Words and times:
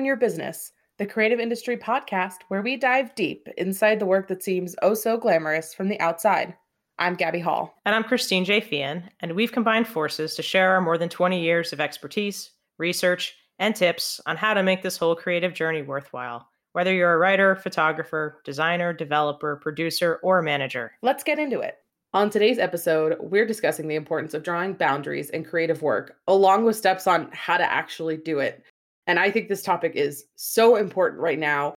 In 0.00 0.06
Your 0.06 0.16
Business, 0.16 0.72
the 0.96 1.04
creative 1.04 1.38
industry 1.38 1.76
podcast 1.76 2.36
where 2.48 2.62
we 2.62 2.78
dive 2.78 3.14
deep 3.14 3.46
inside 3.58 3.98
the 3.98 4.06
work 4.06 4.28
that 4.28 4.42
seems 4.42 4.74
oh 4.80 4.94
so 4.94 5.18
glamorous 5.18 5.74
from 5.74 5.90
the 5.90 6.00
outside. 6.00 6.56
I'm 6.98 7.16
Gabby 7.16 7.40
Hall. 7.40 7.74
And 7.84 7.94
I'm 7.94 8.04
Christine 8.04 8.46
J. 8.46 8.62
Fian, 8.62 9.10
and 9.20 9.34
we've 9.34 9.52
combined 9.52 9.86
forces 9.86 10.34
to 10.36 10.42
share 10.42 10.72
our 10.72 10.80
more 10.80 10.96
than 10.96 11.10
20 11.10 11.38
years 11.38 11.74
of 11.74 11.82
expertise, 11.82 12.52
research, 12.78 13.36
and 13.58 13.76
tips 13.76 14.22
on 14.24 14.38
how 14.38 14.54
to 14.54 14.62
make 14.62 14.80
this 14.80 14.96
whole 14.96 15.14
creative 15.14 15.52
journey 15.52 15.82
worthwhile, 15.82 16.48
whether 16.72 16.94
you're 16.94 17.12
a 17.12 17.18
writer, 17.18 17.54
photographer, 17.54 18.40
designer, 18.46 18.94
developer, 18.94 19.56
producer, 19.56 20.18
or 20.22 20.40
manager. 20.40 20.92
Let's 21.02 21.24
get 21.24 21.38
into 21.38 21.60
it. 21.60 21.76
On 22.12 22.28
today's 22.28 22.58
episode, 22.58 23.18
we're 23.20 23.46
discussing 23.46 23.86
the 23.86 23.94
importance 23.94 24.34
of 24.34 24.42
drawing 24.42 24.72
boundaries 24.72 25.30
in 25.30 25.44
creative 25.44 25.80
work, 25.80 26.16
along 26.26 26.64
with 26.64 26.74
steps 26.74 27.06
on 27.06 27.30
how 27.32 27.56
to 27.56 27.70
actually 27.70 28.16
do 28.16 28.40
it. 28.40 28.64
And 29.10 29.18
I 29.18 29.28
think 29.28 29.48
this 29.48 29.62
topic 29.62 29.96
is 29.96 30.26
so 30.36 30.76
important 30.76 31.20
right 31.20 31.38
now 31.38 31.74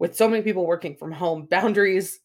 with 0.00 0.16
so 0.16 0.28
many 0.28 0.42
people 0.42 0.66
working 0.66 0.96
from 0.96 1.12
home. 1.12 1.46
Boundaries 1.50 2.18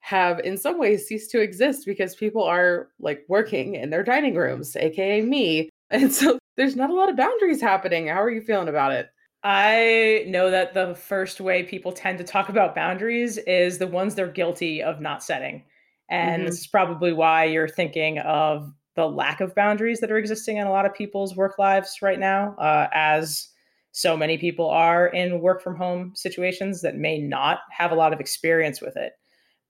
have, 0.00 0.40
in 0.40 0.58
some 0.58 0.78
ways, 0.78 1.06
ceased 1.06 1.30
to 1.30 1.40
exist 1.40 1.86
because 1.86 2.14
people 2.14 2.42
are 2.42 2.88
like 3.00 3.24
working 3.28 3.76
in 3.76 3.88
their 3.88 4.02
dining 4.02 4.34
rooms, 4.34 4.76
AKA 4.76 5.22
me. 5.22 5.70
And 5.90 6.12
so 6.12 6.38
there's 6.56 6.74
not 6.74 6.90
a 6.90 6.94
lot 6.94 7.08
of 7.08 7.16
boundaries 7.16 7.60
happening. 7.60 8.08
How 8.08 8.20
are 8.20 8.30
you 8.30 8.40
feeling 8.40 8.68
about 8.68 8.90
it? 8.90 9.10
I 9.44 10.24
know 10.26 10.50
that 10.50 10.74
the 10.74 10.94
first 10.94 11.40
way 11.40 11.62
people 11.62 11.92
tend 11.92 12.18
to 12.18 12.24
talk 12.24 12.48
about 12.48 12.74
boundaries 12.74 13.38
is 13.38 13.78
the 13.78 13.86
ones 13.86 14.14
they're 14.14 14.26
guilty 14.26 14.82
of 14.82 15.00
not 15.00 15.22
setting. 15.22 15.62
And 16.08 16.40
mm-hmm. 16.40 16.46
this 16.46 16.60
is 16.60 16.66
probably 16.66 17.12
why 17.12 17.44
you're 17.44 17.68
thinking 17.68 18.18
of 18.20 18.72
the 18.96 19.06
lack 19.06 19.40
of 19.40 19.54
boundaries 19.54 20.00
that 20.00 20.10
are 20.10 20.18
existing 20.18 20.56
in 20.56 20.66
a 20.66 20.72
lot 20.72 20.86
of 20.86 20.94
people's 20.94 21.36
work 21.36 21.58
lives 21.58 21.98
right 22.02 22.18
now, 22.18 22.56
uh, 22.56 22.88
as 22.92 23.50
so 23.96 24.16
many 24.16 24.36
people 24.36 24.68
are 24.68 25.06
in 25.06 25.40
work 25.40 25.62
from 25.62 25.76
home 25.76 26.10
situations 26.16 26.82
that 26.82 26.96
may 26.96 27.16
not 27.16 27.60
have 27.70 27.92
a 27.92 27.94
lot 27.94 28.12
of 28.12 28.18
experience 28.18 28.80
with 28.80 28.96
it. 28.96 29.12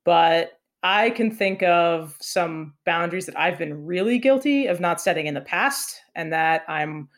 But 0.03 0.53
I 0.83 1.11
can 1.11 1.31
think 1.31 1.63
of 1.63 2.17
some 2.23 2.73
boundaries 2.87 3.27
that 3.27 3.39
I've 3.39 3.59
been 3.59 3.85
really 3.85 4.19
guilty 4.19 4.67
of 4.67 4.81
not 4.81 4.99
setting 4.99 5.27
in 5.27 5.35
the 5.35 5.43
past 5.43 6.01
and 6.15 6.33
that 6.33 6.65
I'm 6.69 7.11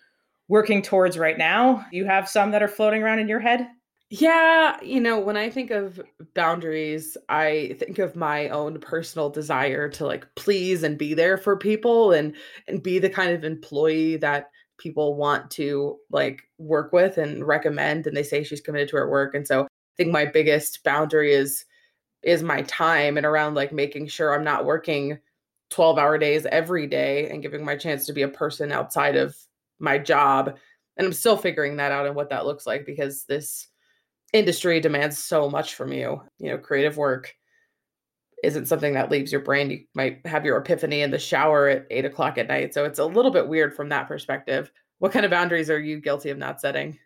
working 0.48 0.83
towards 0.83 1.17
right 1.17 1.39
now. 1.39 1.87
You 1.93 2.07
have 2.07 2.29
some 2.29 2.51
that 2.51 2.63
are 2.63 2.69
floating 2.69 3.05
around 3.05 3.20
in 3.20 3.29
your 3.29 3.41
head? 3.41 3.69
Yeah, 4.11 4.77
you 4.83 4.98
know, 4.98 5.20
when 5.20 5.37
I 5.37 5.48
think 5.48 5.70
of 5.70 6.01
boundaries, 6.35 7.17
I 7.29 7.77
think 7.79 8.01
of 8.01 8.17
my 8.17 8.48
own 8.48 8.81
personal 8.81 9.31
desire 9.31 9.89
to 9.91 10.07
like 10.07 10.27
please 10.35 10.83
and 10.83 10.98
be 10.98 11.15
there 11.15 11.39
for 11.39 11.57
people 11.57 12.11
and 12.11 12.35
and 12.67 12.83
be 12.83 12.98
the 12.98 13.11
kind 13.11 13.31
of 13.31 13.45
employee 13.45 14.17
that 14.17 14.51
people 14.79 15.17
want 15.17 15.51
to 15.53 15.99
like 16.11 16.43
work 16.59 16.93
with 16.93 17.19
and 17.19 17.47
recommend 17.47 18.07
and 18.07 18.17
they 18.17 18.23
say 18.23 18.43
she's 18.43 18.61
committed 18.61 18.89
to 18.89 18.97
her 18.97 19.11
work. 19.11 19.35
And 19.35 19.47
so 19.47 19.63
I 19.65 19.67
think 19.97 20.11
my 20.11 20.25
biggest 20.25 20.83
boundary 20.85 21.33
is 21.33 21.65
is 22.23 22.43
my 22.43 22.63
time 22.63 23.17
and 23.17 23.27
around 23.27 23.55
like 23.55 23.73
making 23.73 24.09
sure 24.09 24.35
I'm 24.35 24.45
not 24.45 24.65
working 24.65 25.19
12 25.71 25.99
hour 25.99 26.19
days 26.19 26.47
every 26.47 26.87
day 26.87 27.29
and 27.31 27.43
giving 27.43 27.65
my 27.65 27.77
chance 27.77 28.07
to 28.07 28.13
be 28.13 28.23
a 28.23 28.29
person 28.29 28.73
outside 28.73 29.17
of 29.17 29.37
my 29.79 29.99
job. 29.99 30.57
And 30.97 31.07
I'm 31.07 31.13
still 31.13 31.37
figuring 31.37 31.77
that 31.77 31.93
out 31.93 32.07
and 32.07 32.17
what 32.17 32.31
that 32.31 32.47
looks 32.47 32.67
like 32.67 32.87
because 32.87 33.25
this 33.25 33.69
industry 34.33 34.81
demands 34.81 35.19
so 35.19 35.49
much 35.49 35.75
from 35.75 35.93
you. 35.93 36.21
You 36.39 36.51
know, 36.51 36.59
creative 36.59 36.97
work 36.97 37.35
isn't 38.42 38.67
something 38.67 38.95
that 38.95 39.11
leaves 39.11 39.33
your 39.33 39.41
brain. 39.41 39.70
You 39.70 39.85
might 39.95 40.24
have 40.27 40.45
your 40.45 40.57
epiphany 40.58 41.02
in 41.02 41.11
the 41.11 41.19
shower 41.19 41.69
at 41.69 41.86
eight 41.91 42.05
o'clock 42.05 42.39
at 42.39 42.48
night. 42.48 42.74
So 42.74 42.85
it's 42.85 42.98
a 42.98 43.05
little 43.05 43.30
bit 43.30 43.48
weird 43.48 43.74
from 43.74 43.89
that 43.89 44.08
perspective. 44.08 44.70
What 44.98 45.13
kind 45.13 45.24
of 45.24 45.30
boundaries 45.30 45.70
are 45.70 45.80
you 45.80 46.01
guilty 46.01 46.30
of 46.30 46.39
not 46.39 46.61
setting? 46.61 46.98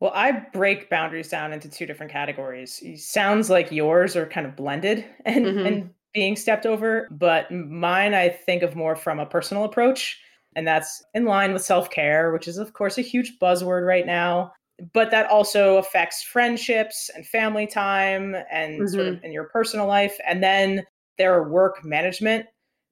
Well, 0.00 0.12
I 0.14 0.32
break 0.52 0.90
boundaries 0.90 1.28
down 1.28 1.52
into 1.52 1.68
two 1.68 1.86
different 1.86 2.12
categories. 2.12 2.80
It 2.82 2.98
sounds 2.98 3.48
like 3.48 3.72
yours 3.72 4.16
are 4.16 4.26
kind 4.26 4.46
of 4.46 4.56
blended 4.56 5.04
and, 5.24 5.46
mm-hmm. 5.46 5.66
and 5.66 5.90
being 6.12 6.36
stepped 6.36 6.66
over, 6.66 7.08
but 7.10 7.50
mine 7.50 8.14
I 8.14 8.28
think 8.28 8.62
of 8.62 8.76
more 8.76 8.96
from 8.96 9.18
a 9.18 9.26
personal 9.26 9.64
approach. 9.64 10.20
And 10.56 10.66
that's 10.66 11.02
in 11.14 11.24
line 11.24 11.52
with 11.52 11.62
self 11.62 11.90
care, 11.90 12.32
which 12.32 12.46
is, 12.46 12.58
of 12.58 12.72
course, 12.74 12.98
a 12.98 13.02
huge 13.02 13.38
buzzword 13.40 13.86
right 13.86 14.06
now 14.06 14.52
but 14.92 15.10
that 15.10 15.30
also 15.30 15.76
affects 15.76 16.22
friendships 16.22 17.10
and 17.14 17.26
family 17.26 17.66
time 17.66 18.34
and 18.50 18.80
mm-hmm. 18.80 18.86
sort 18.86 19.06
of 19.06 19.14
mm-hmm. 19.16 19.26
in 19.26 19.32
your 19.32 19.44
personal 19.44 19.86
life. 19.86 20.18
And 20.26 20.42
then 20.42 20.84
there 21.18 21.32
are 21.32 21.48
work 21.48 21.84
management 21.84 22.46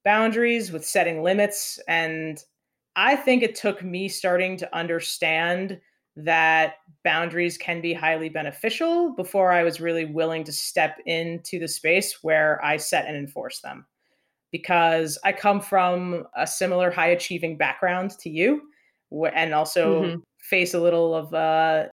boundaries 0.04 0.70
with 0.70 0.86
setting 0.86 1.22
limits. 1.22 1.80
And 1.88 2.42
I 2.94 3.16
think 3.16 3.42
it 3.42 3.54
took 3.54 3.82
me 3.82 4.08
starting 4.08 4.56
to 4.58 4.76
understand 4.76 5.80
that 6.14 6.74
boundaries 7.04 7.56
can 7.56 7.80
be 7.80 7.94
highly 7.94 8.28
beneficial 8.28 9.14
before 9.16 9.50
I 9.50 9.62
was 9.62 9.80
really 9.80 10.04
willing 10.04 10.44
to 10.44 10.52
step 10.52 10.98
into 11.06 11.58
the 11.58 11.68
space 11.68 12.18
where 12.22 12.62
I 12.64 12.76
set 12.76 13.06
and 13.06 13.16
enforce 13.16 13.60
them. 13.60 13.86
Because 14.52 15.18
I 15.24 15.32
come 15.32 15.62
from 15.62 16.26
a 16.36 16.46
similar 16.46 16.90
high 16.90 17.08
achieving 17.08 17.56
background 17.56 18.10
to 18.20 18.28
you, 18.28 18.60
and 19.34 19.54
also 19.54 20.02
mm-hmm 20.02 20.20
face 20.52 20.74
a 20.74 20.80
little 20.80 21.14
of 21.14 21.32
uh, 21.32 21.86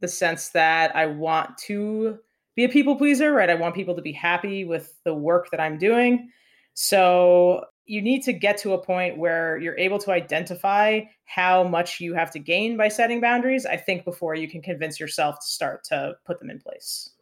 the 0.00 0.08
sense 0.08 0.50
that 0.50 0.94
I 0.94 1.06
want 1.06 1.56
to 1.68 2.18
be 2.54 2.64
a 2.64 2.68
people 2.68 2.96
pleaser, 2.96 3.32
right? 3.32 3.48
I 3.48 3.54
want 3.54 3.74
people 3.74 3.96
to 3.96 4.02
be 4.02 4.12
happy 4.12 4.66
with 4.66 4.94
the 5.04 5.14
work 5.14 5.48
that 5.50 5.60
I'm 5.60 5.78
doing. 5.78 6.28
So 6.74 7.64
you 7.86 8.02
need 8.02 8.22
to 8.24 8.34
get 8.34 8.58
to 8.58 8.74
a 8.74 8.84
point 8.84 9.16
where 9.16 9.56
you're 9.56 9.78
able 9.78 9.98
to 10.00 10.12
identify 10.12 11.00
how 11.24 11.64
much 11.64 12.00
you 12.00 12.12
have 12.12 12.30
to 12.32 12.38
gain 12.38 12.76
by 12.76 12.88
setting 12.88 13.18
boundaries, 13.18 13.64
I 13.64 13.78
think, 13.78 14.04
before 14.04 14.34
you 14.34 14.46
can 14.46 14.60
convince 14.60 15.00
yourself 15.00 15.36
to 15.40 15.46
start 15.46 15.82
to 15.84 16.14
put 16.26 16.38
them 16.38 16.50
in 16.50 16.60
place. 16.60 17.14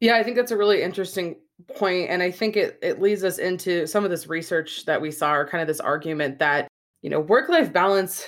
Yeah, 0.00 0.16
I 0.16 0.22
think 0.22 0.36
that's 0.36 0.50
a 0.50 0.56
really 0.56 0.82
interesting 0.82 1.36
point, 1.76 2.08
And 2.08 2.22
I 2.22 2.30
think 2.30 2.56
it, 2.56 2.78
it 2.80 3.02
leads 3.02 3.22
us 3.22 3.38
into 3.38 3.86
some 3.86 4.04
of 4.04 4.10
this 4.10 4.28
research 4.28 4.86
that 4.86 5.00
we 5.00 5.10
saw, 5.10 5.34
or 5.34 5.46
kind 5.46 5.60
of 5.60 5.68
this 5.68 5.80
argument 5.80 6.38
that, 6.38 6.68
you 7.02 7.10
know, 7.10 7.20
work 7.20 7.48
life 7.50 7.72
balance 7.72 8.24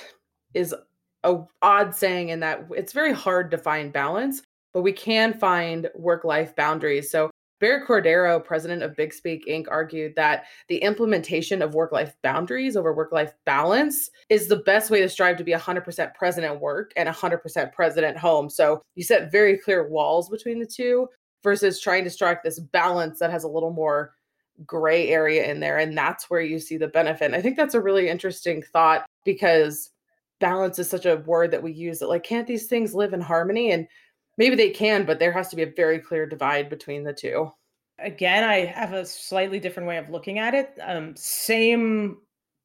is 0.53 0.75
a 1.23 1.37
odd 1.61 1.95
saying 1.95 2.29
in 2.29 2.39
that 2.39 2.65
it's 2.71 2.93
very 2.93 3.13
hard 3.13 3.51
to 3.51 3.57
find 3.57 3.93
balance, 3.93 4.41
but 4.73 4.81
we 4.81 4.91
can 4.91 5.33
find 5.33 5.89
work 5.95 6.23
life 6.23 6.55
boundaries. 6.55 7.11
So 7.11 7.29
Barry 7.61 7.85
Cordero, 7.85 8.43
president 8.43 8.81
of 8.81 8.95
Big 8.95 9.13
Speak 9.13 9.45
Inc., 9.45 9.67
argued 9.69 10.15
that 10.15 10.45
the 10.67 10.77
implementation 10.77 11.61
of 11.61 11.75
work 11.75 11.91
life 11.91 12.15
boundaries 12.23 12.75
over 12.75 12.91
work 12.91 13.11
life 13.11 13.33
balance 13.45 14.09
is 14.29 14.47
the 14.47 14.57
best 14.57 14.89
way 14.89 14.99
to 14.99 15.07
strive 15.07 15.37
to 15.37 15.43
be 15.43 15.53
100% 15.53 16.15
present 16.15 16.45
at 16.45 16.59
work 16.59 16.91
and 16.95 17.07
100% 17.07 17.71
present 17.71 18.03
at 18.03 18.17
home. 18.17 18.49
So 18.49 18.81
you 18.95 19.03
set 19.03 19.31
very 19.31 19.59
clear 19.59 19.87
walls 19.87 20.27
between 20.27 20.59
the 20.59 20.65
two 20.65 21.07
versus 21.43 21.79
trying 21.79 22.03
to 22.03 22.09
strike 22.09 22.41
this 22.41 22.59
balance 22.59 23.19
that 23.19 23.31
has 23.31 23.43
a 23.43 23.49
little 23.49 23.71
more 23.71 24.15
gray 24.65 25.09
area 25.09 25.45
in 25.45 25.59
there. 25.59 25.77
And 25.77 25.95
that's 25.95 26.31
where 26.31 26.41
you 26.41 26.57
see 26.57 26.77
the 26.77 26.87
benefit. 26.87 27.25
And 27.25 27.35
I 27.35 27.41
think 27.41 27.57
that's 27.57 27.75
a 27.75 27.81
really 27.81 28.09
interesting 28.09 28.63
thought 28.63 29.05
because 29.23 29.90
balance 30.41 30.77
is 30.79 30.89
such 30.89 31.05
a 31.05 31.17
word 31.17 31.51
that 31.51 31.63
we 31.63 31.71
use 31.71 31.99
that 31.99 32.09
like 32.09 32.23
can't 32.23 32.47
these 32.47 32.67
things 32.67 32.93
live 32.93 33.13
in 33.13 33.21
harmony? 33.21 33.71
And 33.71 33.87
maybe 34.37 34.55
they 34.55 34.71
can 34.71 35.05
but 35.05 35.19
there 35.19 35.31
has 35.31 35.47
to 35.49 35.55
be 35.55 35.63
a 35.63 35.73
very 35.75 35.99
clear 35.99 36.25
divide 36.25 36.69
between 36.69 37.03
the 37.03 37.13
two. 37.13 37.49
Again 37.99 38.43
i 38.43 38.65
have 38.65 38.93
a 38.93 39.05
slightly 39.05 39.59
different 39.59 39.87
way 39.87 39.97
of 39.97 40.09
looking 40.09 40.39
at 40.39 40.53
it. 40.53 40.73
Um, 40.81 41.15
same 41.15 42.17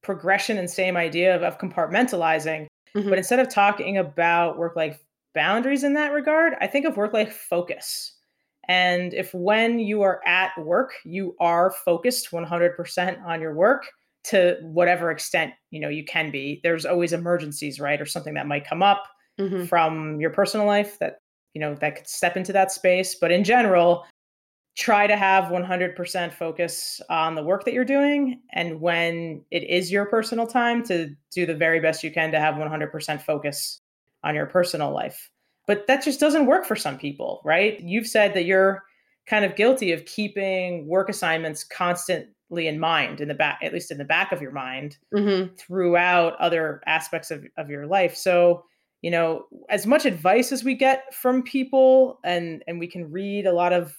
progression 0.03 0.59
and 0.59 0.71
same 0.71 0.97
idea 0.97 1.37
of, 1.37 1.43
of 1.43 1.59
compartmentalizing 1.59 2.67
mm-hmm. 2.97 3.09
but 3.09 3.19
instead 3.19 3.41
of 3.41 3.49
talking 3.49 3.99
about 3.99 4.59
work 4.59 4.77
life 4.77 4.99
boundaries 5.35 5.85
in 5.85 5.95
that 5.95 6.13
regard 6.13 6.55
i 6.61 6.67
think 6.67 6.87
of 6.87 6.97
work 6.97 7.13
life 7.13 7.47
focus. 7.49 8.13
And 8.69 9.15
if 9.15 9.33
when 9.33 9.79
you 9.79 10.03
are 10.03 10.21
at 10.27 10.51
work 10.59 10.93
you 11.05 11.37
are 11.39 11.71
focused 11.71 12.31
100% 12.33 13.25
on 13.25 13.41
your 13.41 13.55
work 13.55 13.87
to 14.29 14.57
whatever 14.63 15.11
extent 15.11 15.53
you 15.71 15.81
know 15.81 15.89
you 15.89 16.05
can 16.05 16.31
be 16.31 16.61
there's 16.63 16.87
always 16.87 17.13
emergencies 17.13 17.79
right 17.79 18.01
or 18.01 18.07
something 18.07 18.35
that 18.35 18.47
might 18.47 18.67
come 18.67 18.83
up 18.83 19.05
mm-hmm. 19.39 19.65
from 19.65 20.21
your 20.21 20.31
personal 20.31 20.67
life 20.67 20.99
that 20.99 21.19
you 21.55 21.61
know 21.61 21.75
that 21.77 21.97
could 21.97 22.09
step 22.09 22.37
into 22.37 22.53
that 22.53 22.71
space. 22.71 23.15
But 23.15 23.33
in 23.33 23.45
general 23.45 24.05
try 24.79 25.07
to 25.07 25.17
have 25.17 25.45
100% 25.45 26.35
focus 26.35 27.01
on 27.09 27.35
the 27.35 27.43
work 27.43 27.65
that 27.65 27.73
you're 27.73 27.83
doing 27.83 28.43
and 28.53 28.79
when 28.79 29.43
it 29.51 29.63
is 29.63 29.91
your 29.91 30.05
personal 30.05 30.47
time 30.47 30.85
to 30.85 31.09
do 31.33 31.47
the 31.47 31.55
very 31.55 31.81
best 31.81 32.05
you 32.05 32.13
can 32.13 32.31
to 32.31 32.39
have 32.39 32.57
100% 32.57 33.23
focus 33.23 33.81
on 34.23 34.35
your 34.35 34.45
personal 34.45 34.93
life. 34.93 35.31
But 35.67 35.87
that 35.87 36.05
just 36.05 36.21
doesn't 36.21 36.45
work 36.45 36.67
for 36.67 36.77
some 36.77 36.99
people 36.99 37.41
right? 37.43 37.81
You've 37.81 38.07
said 38.07 38.35
that 38.35 38.45
you're 38.45 38.83
kind 39.27 39.47
of 39.47 39.57
guilty 39.57 39.93
of 39.93 40.05
keeping 40.05 40.87
work 40.87 41.09
assignments 41.09 41.65
constant 41.65 42.29
in 42.51 42.79
mind 42.79 43.21
in 43.21 43.29
the 43.29 43.35
back 43.35 43.59
at 43.63 43.73
least 43.73 43.91
in 43.91 43.99
the 43.99 44.05
back 44.05 44.33
of 44.33 44.41
your 44.41 44.53
mind 44.53 44.99
mm-hmm. 45.15 45.53
throughout 45.57 46.37
other 46.37 46.81
aspects 46.87 47.31
of, 47.31 47.45
of 47.57 47.69
your 47.69 47.87
life 47.87 48.17
so 48.17 48.65
you 49.03 49.11
know 49.11 49.47
as 49.69 49.87
much 49.87 50.07
advice 50.07 50.53
as 50.53 50.63
we 50.63 50.75
get 50.75 51.13
from 51.15 51.43
people 51.43 52.21
and 52.25 52.63
and 52.67 52.79
we 52.79 52.87
can 52.87 53.11
read 53.11 53.47
a 53.47 53.53
lot 53.53 53.73
of 53.73 53.97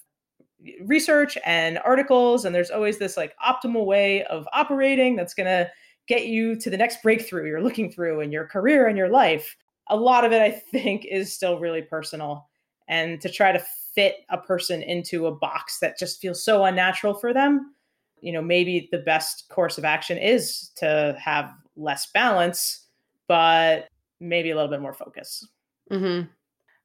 research 0.86 1.38
and 1.46 1.78
articles 1.80 2.46
and 2.46 2.56
there's 2.56 2.72
always 2.72 2.98
this 2.98 3.18
like 3.18 3.36
optimal 3.46 3.86
way 3.86 4.24
of 4.24 4.48
operating 4.54 5.16
that's 5.16 5.34
going 5.34 5.46
to 5.46 5.70
get 6.08 6.26
you 6.26 6.56
to 6.56 6.70
the 6.70 6.78
next 6.78 7.04
breakthrough 7.04 7.46
you're 7.46 7.62
looking 7.62 7.92
through 7.92 8.22
in 8.22 8.32
your 8.32 8.48
career 8.48 8.88
and 8.88 8.98
your 8.98 9.10
life 9.10 9.58
a 9.90 9.96
lot 9.96 10.26
of 10.26 10.32
it 10.32 10.42
I 10.42 10.52
think 10.52 11.06
is 11.10 11.34
still 11.34 11.60
really 11.60 11.82
personal. 11.82 12.48
And 12.88 13.20
to 13.22 13.30
try 13.30 13.52
to 13.52 13.64
fit 13.94 14.18
a 14.30 14.38
person 14.38 14.82
into 14.82 15.28
a 15.28 15.36
box 15.36 15.80
that 15.80 15.98
just 15.98 16.22
feels 16.22 16.44
so 16.44 16.64
unnatural 16.66 17.14
for 17.14 17.34
them, 17.34 17.74
you 18.22 18.32
know, 18.32 18.42
maybe 18.42 18.90
the 18.92 18.98
best 19.00 19.48
course 19.50 19.78
of 19.78 19.86
action 19.86 20.18
is 20.18 20.72
to 20.78 21.16
have 21.20 21.52
less 21.76 22.12
balance, 22.12 22.88
but 23.28 23.88
maybe 24.20 24.52
a 24.52 24.56
little 24.56 24.70
bit 24.70 24.82
more 24.82 24.94
focus. 24.94 25.48
Mm-hmm. 25.92 26.28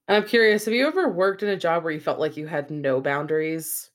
I'm 0.09 0.25
curious, 0.25 0.65
have 0.65 0.75
you 0.75 0.87
ever 0.87 1.09
worked 1.09 1.43
in 1.43 1.49
a 1.49 1.57
job 1.57 1.85
where 1.85 1.93
you 1.93 2.01
felt 2.01 2.19
like 2.19 2.37
you 2.37 2.47
had 2.47 2.71
no 2.71 3.01
boundaries? 3.01 3.91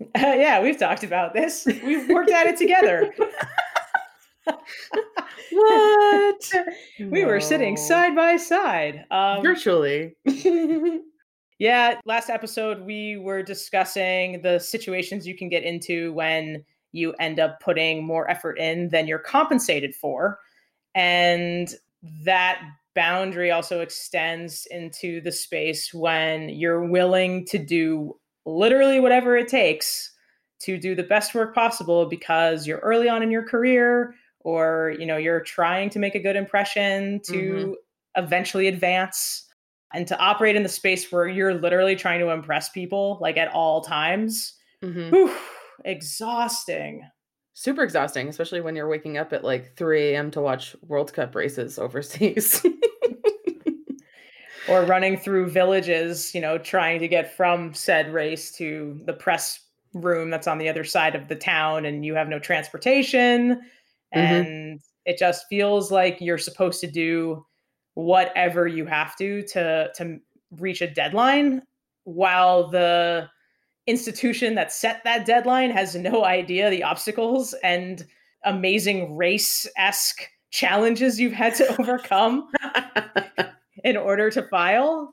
Uh, 0.00 0.06
yeah, 0.16 0.62
we've 0.62 0.78
talked 0.78 1.04
about 1.04 1.34
this. 1.34 1.66
We've 1.66 2.08
worked 2.08 2.30
at 2.30 2.46
it 2.46 2.56
together. 2.56 3.12
what? 5.52 6.52
We 6.98 7.22
no. 7.22 7.28
were 7.28 7.40
sitting 7.40 7.76
side 7.76 8.14
by 8.14 8.36
side. 8.36 9.06
Um, 9.10 9.42
Virtually. 9.42 10.14
Yeah, 11.60 12.00
last 12.06 12.30
episode 12.30 12.86
we 12.86 13.18
were 13.18 13.42
discussing 13.42 14.40
the 14.40 14.58
situations 14.58 15.26
you 15.26 15.36
can 15.36 15.50
get 15.50 15.62
into 15.62 16.10
when 16.14 16.64
you 16.92 17.12
end 17.20 17.38
up 17.38 17.60
putting 17.60 18.02
more 18.02 18.28
effort 18.30 18.58
in 18.58 18.88
than 18.88 19.06
you're 19.06 19.18
compensated 19.18 19.94
for. 19.94 20.38
And 20.94 21.72
that 22.24 22.62
boundary 22.94 23.50
also 23.50 23.80
extends 23.80 24.66
into 24.70 25.20
the 25.20 25.30
space 25.30 25.92
when 25.92 26.48
you're 26.48 26.88
willing 26.88 27.44
to 27.46 27.58
do 27.58 28.18
literally 28.46 28.98
whatever 28.98 29.36
it 29.36 29.46
takes 29.46 30.12
to 30.60 30.78
do 30.78 30.94
the 30.94 31.02
best 31.02 31.34
work 31.34 31.54
possible 31.54 32.06
because 32.06 32.66
you're 32.66 32.78
early 32.78 33.08
on 33.08 33.22
in 33.22 33.30
your 33.30 33.46
career 33.46 34.14
or 34.40 34.94
you 34.98 35.04
know 35.04 35.18
you're 35.18 35.40
trying 35.40 35.90
to 35.90 35.98
make 35.98 36.14
a 36.14 36.18
good 36.18 36.36
impression 36.36 37.20
to 37.22 37.34
mm-hmm. 37.34 37.72
eventually 38.16 38.66
advance 38.66 39.46
and 39.92 40.06
to 40.06 40.18
operate 40.18 40.56
in 40.56 40.62
the 40.62 40.68
space 40.68 41.10
where 41.10 41.26
you're 41.26 41.54
literally 41.54 41.96
trying 41.96 42.20
to 42.20 42.30
impress 42.30 42.68
people 42.68 43.18
like 43.20 43.36
at 43.36 43.48
all 43.48 43.80
times 43.80 44.54
mm-hmm. 44.82 45.10
whew, 45.10 45.34
exhausting 45.84 47.02
super 47.54 47.82
exhausting 47.82 48.28
especially 48.28 48.60
when 48.60 48.76
you're 48.76 48.88
waking 48.88 49.18
up 49.18 49.32
at 49.32 49.44
like 49.44 49.74
3 49.76 50.14
a.m 50.14 50.30
to 50.30 50.40
watch 50.40 50.76
world 50.86 51.12
cup 51.12 51.34
races 51.34 51.78
overseas 51.78 52.64
or 54.68 54.84
running 54.84 55.16
through 55.16 55.48
villages 55.48 56.34
you 56.34 56.40
know 56.40 56.58
trying 56.58 57.00
to 57.00 57.08
get 57.08 57.36
from 57.36 57.74
said 57.74 58.12
race 58.12 58.52
to 58.52 59.00
the 59.04 59.12
press 59.12 59.60
room 59.94 60.30
that's 60.30 60.46
on 60.46 60.58
the 60.58 60.68
other 60.68 60.84
side 60.84 61.16
of 61.16 61.26
the 61.26 61.34
town 61.34 61.84
and 61.84 62.04
you 62.04 62.14
have 62.14 62.28
no 62.28 62.38
transportation 62.38 63.60
Mm-hmm. 64.14 64.34
and 64.34 64.80
it 65.04 65.18
just 65.18 65.46
feels 65.48 65.92
like 65.92 66.18
you're 66.20 66.38
supposed 66.38 66.80
to 66.80 66.90
do 66.90 67.46
whatever 67.94 68.66
you 68.66 68.86
have 68.86 69.16
to 69.16 69.42
to 69.44 69.90
to 69.94 70.18
reach 70.58 70.80
a 70.80 70.88
deadline 70.88 71.62
while 72.04 72.68
the 72.68 73.28
institution 73.86 74.54
that 74.54 74.72
set 74.72 75.02
that 75.04 75.26
deadline 75.26 75.70
has 75.70 75.94
no 75.94 76.24
idea 76.38 76.70
the 76.70 76.82
obstacles 76.82 77.54
and 77.62 78.06
amazing 78.44 79.16
race-esque 79.16 80.28
challenges 80.50 81.20
you've 81.20 81.32
had 81.32 81.54
to 81.54 81.80
overcome 81.80 82.48
in 83.84 83.96
order 83.96 84.30
to 84.30 84.42
file 84.44 85.12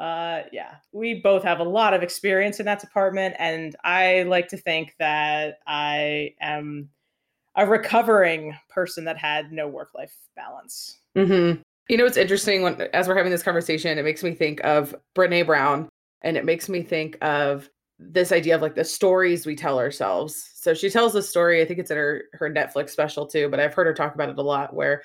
uh, 0.00 0.44
yeah, 0.50 0.76
we 0.92 1.20
both 1.20 1.42
have 1.42 1.60
a 1.60 1.64
lot 1.64 1.92
of 1.92 2.02
experience 2.02 2.58
in 2.58 2.64
that 2.64 2.80
department, 2.80 3.34
and 3.38 3.76
I 3.84 4.22
like 4.22 4.48
to 4.48 4.56
think 4.56 4.94
that 4.98 5.58
I 5.66 6.34
am 6.40 6.88
a 7.54 7.66
recovering 7.66 8.56
person 8.70 9.04
that 9.04 9.18
had 9.18 9.52
no 9.52 9.68
work 9.68 9.90
life 9.94 10.16
balance. 10.34 11.00
Mm-hmm. 11.14 11.60
You 11.90 11.96
know, 11.96 12.06
it's 12.06 12.16
interesting 12.16 12.62
when 12.62 12.80
as 12.94 13.08
we're 13.08 13.16
having 13.16 13.32
this 13.32 13.42
conversation, 13.42 13.98
it 13.98 14.04
makes 14.04 14.22
me 14.22 14.32
think 14.32 14.60
of 14.62 14.94
Brene 15.16 15.44
Brown, 15.44 15.88
and 16.22 16.36
it 16.36 16.44
makes 16.44 16.68
me 16.68 16.84
think 16.84 17.18
of 17.20 17.68
this 17.98 18.30
idea 18.30 18.54
of 18.54 18.62
like 18.62 18.76
the 18.76 18.84
stories 18.84 19.44
we 19.44 19.56
tell 19.56 19.76
ourselves. 19.76 20.52
So 20.54 20.72
she 20.72 20.88
tells 20.88 21.16
a 21.16 21.22
story. 21.22 21.60
I 21.60 21.64
think 21.64 21.80
it's 21.80 21.90
in 21.90 21.96
her 21.96 22.26
her 22.34 22.48
Netflix 22.48 22.90
special 22.90 23.26
too, 23.26 23.48
but 23.48 23.58
I've 23.58 23.74
heard 23.74 23.88
her 23.88 23.92
talk 23.92 24.14
about 24.14 24.28
it 24.28 24.38
a 24.38 24.42
lot. 24.42 24.72
Where 24.72 25.02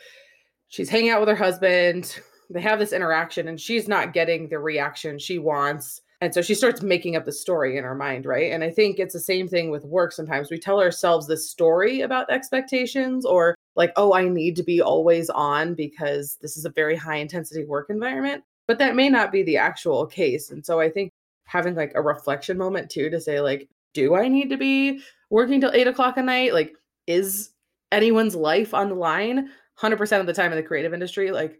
she's 0.68 0.88
hanging 0.88 1.10
out 1.10 1.22
with 1.22 1.30
her 1.30 1.36
husband, 1.36 2.20
they 2.52 2.62
have 2.62 2.78
this 2.78 2.94
interaction, 2.94 3.48
and 3.48 3.60
she's 3.60 3.88
not 3.88 4.14
getting 4.14 4.48
the 4.48 4.60
reaction 4.60 5.18
she 5.18 5.40
wants 5.40 6.02
and 6.22 6.34
so 6.34 6.42
she 6.42 6.56
starts 6.56 6.82
making 6.82 7.16
up 7.16 7.26
the 7.26 7.32
story 7.32 7.78
in 7.78 7.84
her 7.84 7.96
mind, 7.96 8.26
right? 8.26 8.52
And 8.52 8.64
I 8.64 8.70
think 8.70 9.00
it's 9.00 9.14
the 9.14 9.20
same 9.20 9.48
thing 9.48 9.70
with 9.70 9.84
work 9.84 10.12
sometimes. 10.14 10.50
We 10.50 10.58
tell 10.58 10.80
ourselves 10.80 11.28
this 11.28 11.50
story 11.50 12.02
about 12.02 12.32
expectations 12.32 13.26
or 13.26 13.56
like, 13.76 13.92
oh, 13.98 14.14
I 14.14 14.30
need 14.30 14.56
to 14.56 14.64
be 14.64 14.82
always 14.82 15.30
on 15.30 15.74
because 15.76 16.38
this 16.42 16.56
is 16.56 16.66
a 16.66 16.70
very 16.70 16.96
high 16.96 17.18
intensity 17.18 17.66
work 17.66 17.90
environment. 17.90 18.44
But 18.68 18.80
that 18.80 18.96
may 18.96 19.10
not 19.10 19.32
be 19.32 19.44
the 19.44 19.58
actual 19.58 20.06
case. 20.08 20.50
And 20.50 20.66
so 20.66 20.80
I 20.80 20.90
think 20.90 21.12
having 21.46 21.76
like 21.76 21.92
a 21.96 22.02
reflection 22.02 22.58
moment 22.58 22.90
too 22.90 23.10
to 23.10 23.20
say, 23.20 23.42
like, 23.42 23.70
do 23.94 24.16
I 24.16 24.28
need 24.28 24.50
to 24.50 24.58
be 24.58 25.02
working 25.30 25.60
till 25.60 25.72
eight 25.72 25.88
o'clock 25.88 26.18
at 26.18 26.26
night? 26.26 26.54
Like, 26.54 26.74
is 27.08 27.52
anyone's 27.92 28.36
life 28.36 28.74
on 28.74 28.90
the 28.90 28.96
line? 28.96 29.50
100% 29.80 30.20
of 30.20 30.26
the 30.26 30.34
time 30.34 30.52
in 30.52 30.58
the 30.58 30.64
creative 30.64 30.94
industry, 30.94 31.32
like, 31.32 31.60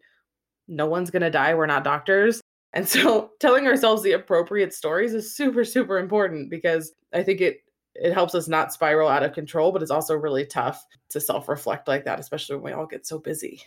no 0.68 0.88
one's 0.88 1.12
going 1.12 1.22
to 1.22 1.30
die. 1.30 1.54
We're 1.54 1.66
not 1.66 1.84
doctors. 1.84 2.42
And 2.76 2.88
so 2.88 3.32
telling 3.40 3.66
ourselves 3.66 4.04
the 4.04 4.12
appropriate 4.12 4.74
stories 4.74 5.14
is 5.14 5.36
super, 5.36 5.64
super 5.64 5.98
important 5.98 6.50
because 6.50 6.94
I 7.14 7.24
think 7.24 7.42
it 7.42 7.62
it 7.96 8.14
helps 8.14 8.36
us 8.36 8.50
not 8.50 8.74
spiral 8.74 9.08
out 9.08 9.24
of 9.24 9.32
control, 9.32 9.72
but 9.72 9.82
it's 9.82 9.90
also 9.90 10.16
really 10.16 10.46
tough 10.46 10.86
to 11.08 11.22
self-reflect 11.22 11.88
like 11.88 12.04
that, 12.04 12.20
especially 12.20 12.58
when 12.58 12.66
we 12.66 12.72
all 12.74 12.86
get 12.86 13.08
so 13.08 13.18
busy. 13.18 13.62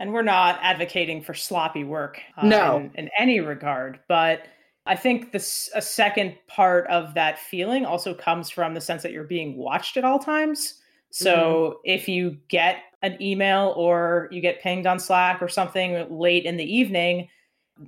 And 0.00 0.14
we're 0.14 0.22
not 0.22 0.58
advocating 0.62 1.22
for 1.22 1.34
sloppy 1.34 1.84
work 1.84 2.18
uh, 2.38 2.46
no. 2.46 2.78
in, 2.78 2.90
in 2.94 3.10
any 3.18 3.40
regard, 3.40 4.00
but 4.08 4.44
I 4.86 4.96
think 4.96 5.32
this 5.32 5.68
a 5.74 5.82
second 5.82 6.34
part 6.46 6.86
of 6.86 7.12
that 7.12 7.38
feeling 7.38 7.84
also 7.84 8.14
comes 8.14 8.48
from 8.48 8.72
the 8.72 8.80
sense 8.80 9.02
that 9.02 9.12
you're 9.12 9.24
being 9.24 9.58
watched 9.58 9.98
at 9.98 10.04
all 10.04 10.18
times. 10.18 10.80
So 11.10 11.34
mm-hmm. 11.34 11.74
if 11.84 12.08
you 12.08 12.38
get 12.48 12.78
an 13.02 13.20
email 13.20 13.74
or 13.76 14.28
you 14.32 14.40
get 14.40 14.62
pinged 14.62 14.86
on 14.86 14.98
Slack 14.98 15.42
or 15.42 15.48
something 15.48 16.06
late 16.18 16.46
in 16.46 16.56
the 16.56 16.64
evening, 16.64 17.28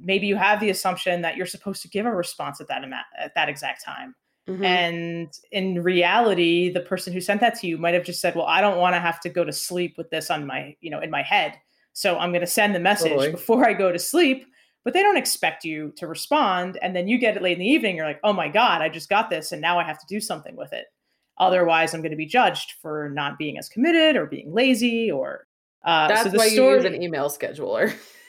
maybe 0.03 0.27
you 0.27 0.37
have 0.37 0.61
the 0.61 0.71
assumption 0.71 1.23
that 1.23 1.37
you're 1.37 1.47
supposed 1.47 1.83
to 1.83 1.89
give 1.89 2.07
a 2.07 2.15
response 2.15 2.61
at 2.61 2.69
that 2.69 2.85
amount, 2.85 3.07
at 3.19 3.35
that 3.35 3.49
exact 3.49 3.85
time. 3.85 4.15
Mm-hmm. 4.49 4.65
And 4.65 5.39
in 5.53 5.83
reality, 5.83 6.71
the 6.71 6.81
person 6.81 7.13
who 7.13 7.21
sent 7.21 7.41
that 7.41 7.59
to 7.61 7.67
you 7.67 7.79
might 7.79 7.95
have 7.95 8.05
just 8.05 8.21
said, 8.21 8.35
"Well, 8.35 8.47
I 8.47 8.61
don't 8.61 8.79
want 8.79 8.95
to 8.95 9.01
have 9.01 9.21
to 9.21 9.29
go 9.29 9.45
to 9.45 9.53
sleep 9.53 9.97
with 9.97 10.11
this 10.11 10.31
on 10.31 10.47
my, 10.47 10.77
you 10.81 10.91
know, 10.91 11.01
in 11.01 11.11
my 11.11 11.23
head. 11.23 11.59
So 11.93 12.19
I'm 12.19 12.31
going 12.31 12.41
to 12.41 12.47
send 12.47 12.75
the 12.75 12.81
message 12.81 13.11
totally. 13.11 13.31
before 13.33 13.69
I 13.69 13.75
go 13.75 13.93
to 13.93 13.99
sleep." 13.99 14.47
But 14.83 14.95
they 14.95 15.03
don't 15.03 15.19
expect 15.19 15.63
you 15.63 15.93
to 15.99 16.07
respond, 16.07 16.79
and 16.81 16.97
then 16.97 17.07
you 17.07 17.19
get 17.19 17.37
it 17.37 17.43
late 17.43 17.53
in 17.53 17.59
the 17.59 17.67
evening. 17.67 17.97
You're 17.97 18.07
like, 18.07 18.21
"Oh 18.25 18.33
my 18.33 18.49
god, 18.49 18.81
I 18.81 18.89
just 18.89 19.09
got 19.09 19.31
this, 19.31 19.53
and 19.53 19.61
now 19.61 19.79
I 19.79 19.85
have 19.85 20.01
to 20.01 20.07
do 20.09 20.21
something 20.21 20.57
with 20.57 20.73
it." 20.73 20.87
Otherwise, 21.39 21.95
I'm 21.95 22.01
going 22.01 22.11
to 22.11 22.17
be 22.17 22.27
judged 22.27 22.75
for 22.83 23.11
not 23.11 23.39
being 23.39 23.59
as 23.59 23.69
committed 23.69 24.17
or 24.17 24.27
being 24.27 24.53
lazy 24.53 25.11
or. 25.11 25.47
Uh, 25.85 26.09
That's 26.09 26.31
so 26.31 26.37
why 26.37 26.49
story- 26.49 26.71
you 26.71 26.77
use 26.77 26.85
an 26.85 27.03
email 27.03 27.31
scheduler. 27.31 27.95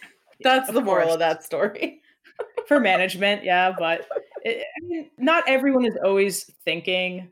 That's 0.44 0.72
the 0.72 0.82
moral 0.82 1.06
course. 1.06 1.14
of 1.14 1.20
that 1.20 1.44
story. 1.44 2.02
For 2.68 2.80
management, 2.80 3.44
yeah, 3.44 3.74
but 3.78 4.08
it, 4.44 4.66
I 4.76 4.86
mean, 4.86 5.10
not 5.18 5.44
everyone 5.48 5.86
is 5.86 5.98
always 6.04 6.44
thinking 6.66 7.30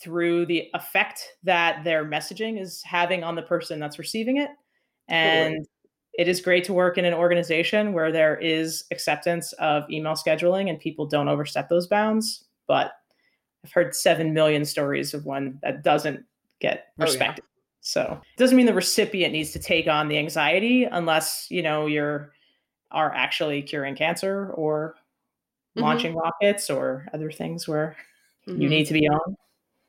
through 0.00 0.46
the 0.46 0.68
effect 0.74 1.36
that 1.44 1.84
their 1.84 2.04
messaging 2.04 2.60
is 2.60 2.82
having 2.82 3.22
on 3.22 3.34
the 3.34 3.42
person 3.42 3.78
that's 3.78 3.98
receiving 3.98 4.38
it. 4.38 4.50
And 5.08 5.52
totally. 5.52 5.68
it 6.14 6.28
is 6.28 6.40
great 6.40 6.64
to 6.64 6.72
work 6.72 6.98
in 6.98 7.04
an 7.04 7.14
organization 7.14 7.92
where 7.92 8.10
there 8.10 8.36
is 8.38 8.84
acceptance 8.90 9.52
of 9.54 9.88
email 9.90 10.14
scheduling 10.14 10.70
and 10.70 10.78
people 10.78 11.06
don't 11.06 11.28
overstep 11.28 11.68
those 11.68 11.86
bounds. 11.86 12.44
But 12.66 12.92
I've 13.64 13.72
heard 13.72 13.94
7 13.94 14.32
million 14.32 14.64
stories 14.64 15.12
of 15.12 15.26
one 15.26 15.58
that 15.62 15.82
doesn't 15.82 16.24
get 16.60 16.86
respected. 16.96 17.44
Oh, 17.44 17.46
yeah. 17.46 17.50
So 17.82 18.20
it 18.22 18.38
doesn't 18.38 18.56
mean 18.56 18.66
the 18.66 18.74
recipient 18.74 19.32
needs 19.32 19.52
to 19.52 19.58
take 19.58 19.86
on 19.86 20.08
the 20.08 20.18
anxiety 20.18 20.84
unless, 20.84 21.46
you 21.50 21.62
know, 21.62 21.86
you're 21.86 22.32
are 22.92 23.12
actually 23.14 23.62
curing 23.62 23.94
cancer 23.94 24.50
or 24.54 24.94
mm-hmm. 25.76 25.82
launching 25.82 26.14
rockets 26.14 26.70
or 26.70 27.06
other 27.14 27.30
things 27.30 27.68
where 27.68 27.96
mm-hmm. 28.46 28.60
you 28.60 28.68
need 28.68 28.86
to 28.86 28.92
be 28.92 29.08
on. 29.08 29.36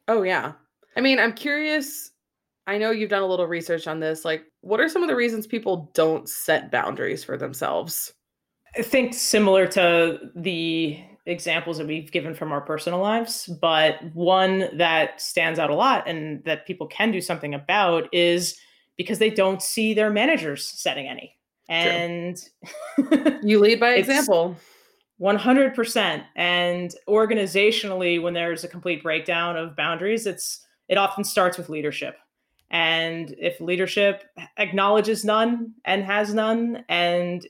Oh, 0.07 0.23
yeah. 0.23 0.53
I 0.95 1.01
mean, 1.01 1.19
I'm 1.19 1.33
curious. 1.33 2.11
I 2.67 2.77
know 2.77 2.91
you've 2.91 3.09
done 3.09 3.23
a 3.23 3.27
little 3.27 3.47
research 3.47 3.87
on 3.87 3.99
this. 3.99 4.23
Like, 4.25 4.43
what 4.61 4.79
are 4.79 4.89
some 4.89 5.03
of 5.03 5.09
the 5.09 5.15
reasons 5.15 5.47
people 5.47 5.89
don't 5.93 6.27
set 6.29 6.71
boundaries 6.71 7.23
for 7.23 7.37
themselves? 7.37 8.13
I 8.77 8.81
think 8.81 9.13
similar 9.13 9.67
to 9.67 10.19
the 10.35 10.99
examples 11.25 11.77
that 11.77 11.87
we've 11.87 12.11
given 12.11 12.33
from 12.33 12.51
our 12.51 12.61
personal 12.61 12.99
lives, 12.99 13.47
but 13.61 13.97
one 14.13 14.69
that 14.77 15.21
stands 15.21 15.59
out 15.59 15.69
a 15.69 15.75
lot 15.75 16.07
and 16.07 16.43
that 16.45 16.65
people 16.65 16.87
can 16.87 17.11
do 17.11 17.21
something 17.21 17.53
about 17.53 18.07
is 18.13 18.57
because 18.97 19.19
they 19.19 19.29
don't 19.29 19.61
see 19.61 19.93
their 19.93 20.09
managers 20.09 20.67
setting 20.67 21.07
any 21.07 21.35
and 21.69 22.43
you 23.43 23.59
lead 23.59 23.79
by 23.79 23.93
example. 23.93 24.55
100% 25.21 26.23
and 26.35 26.95
organizationally 27.07 28.19
when 28.19 28.33
there's 28.33 28.63
a 28.63 28.67
complete 28.67 29.03
breakdown 29.03 29.55
of 29.55 29.75
boundaries 29.75 30.25
it's 30.25 30.65
it 30.91 30.97
often 30.97 31.23
starts 31.23 31.57
with 31.57 31.69
leadership. 31.69 32.17
And 32.69 33.33
if 33.37 33.61
leadership 33.61 34.25
acknowledges 34.57 35.23
none 35.23 35.73
and 35.85 36.03
has 36.03 36.33
none 36.33 36.83
and 36.89 37.47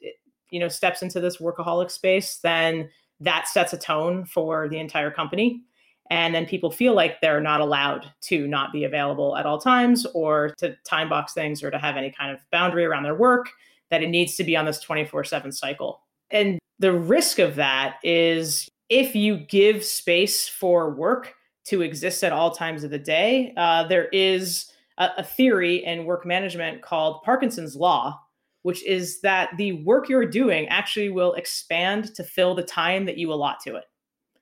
you 0.51 0.59
know 0.59 0.67
steps 0.67 1.01
into 1.01 1.19
this 1.19 1.37
workaholic 1.37 1.89
space, 1.91 2.37
then 2.37 2.89
that 3.19 3.47
sets 3.47 3.73
a 3.73 3.77
tone 3.77 4.25
for 4.25 4.69
the 4.69 4.79
entire 4.79 5.11
company. 5.11 5.63
And 6.11 6.35
then 6.35 6.45
people 6.45 6.69
feel 6.69 6.93
like 6.93 7.21
they're 7.21 7.41
not 7.41 7.61
allowed 7.61 8.11
to 8.21 8.47
not 8.47 8.73
be 8.73 8.83
available 8.83 9.37
at 9.37 9.45
all 9.45 9.59
times 9.59 10.05
or 10.13 10.53
to 10.57 10.75
time 10.83 11.09
box 11.09 11.33
things 11.33 11.63
or 11.63 11.71
to 11.71 11.79
have 11.79 11.97
any 11.97 12.11
kind 12.11 12.31
of 12.31 12.39
boundary 12.51 12.85
around 12.85 13.03
their 13.03 13.15
work, 13.15 13.49
that 13.91 14.01
it 14.01 14.09
needs 14.09 14.35
to 14.37 14.43
be 14.43 14.57
on 14.57 14.65
this 14.65 14.79
24 14.79 15.23
7 15.25 15.51
cycle. 15.51 16.01
And 16.31 16.59
the 16.79 16.93
risk 16.93 17.37
of 17.37 17.55
that 17.55 17.97
is 18.03 18.67
if 18.89 19.15
you 19.15 19.37
give 19.37 19.83
space 19.83 20.47
for 20.47 20.89
work 20.89 21.35
to 21.65 21.81
exist 21.81 22.23
at 22.23 22.33
all 22.33 22.51
times 22.51 22.83
of 22.83 22.89
the 22.89 22.97
day, 22.97 23.53
uh, 23.55 23.87
there 23.87 24.07
is 24.07 24.71
a, 24.97 25.09
a 25.17 25.23
theory 25.23 25.85
in 25.85 26.05
work 26.05 26.25
management 26.25 26.81
called 26.81 27.21
Parkinson's 27.23 27.75
Law, 27.75 28.19
which 28.63 28.83
is 28.85 29.21
that 29.21 29.51
the 29.57 29.73
work 29.83 30.09
you're 30.09 30.25
doing 30.25 30.67
actually 30.69 31.09
will 31.09 31.33
expand 31.33 32.15
to 32.15 32.23
fill 32.23 32.55
the 32.55 32.63
time 32.63 33.05
that 33.05 33.17
you 33.17 33.31
allot 33.31 33.59
to 33.61 33.75
it. 33.75 33.85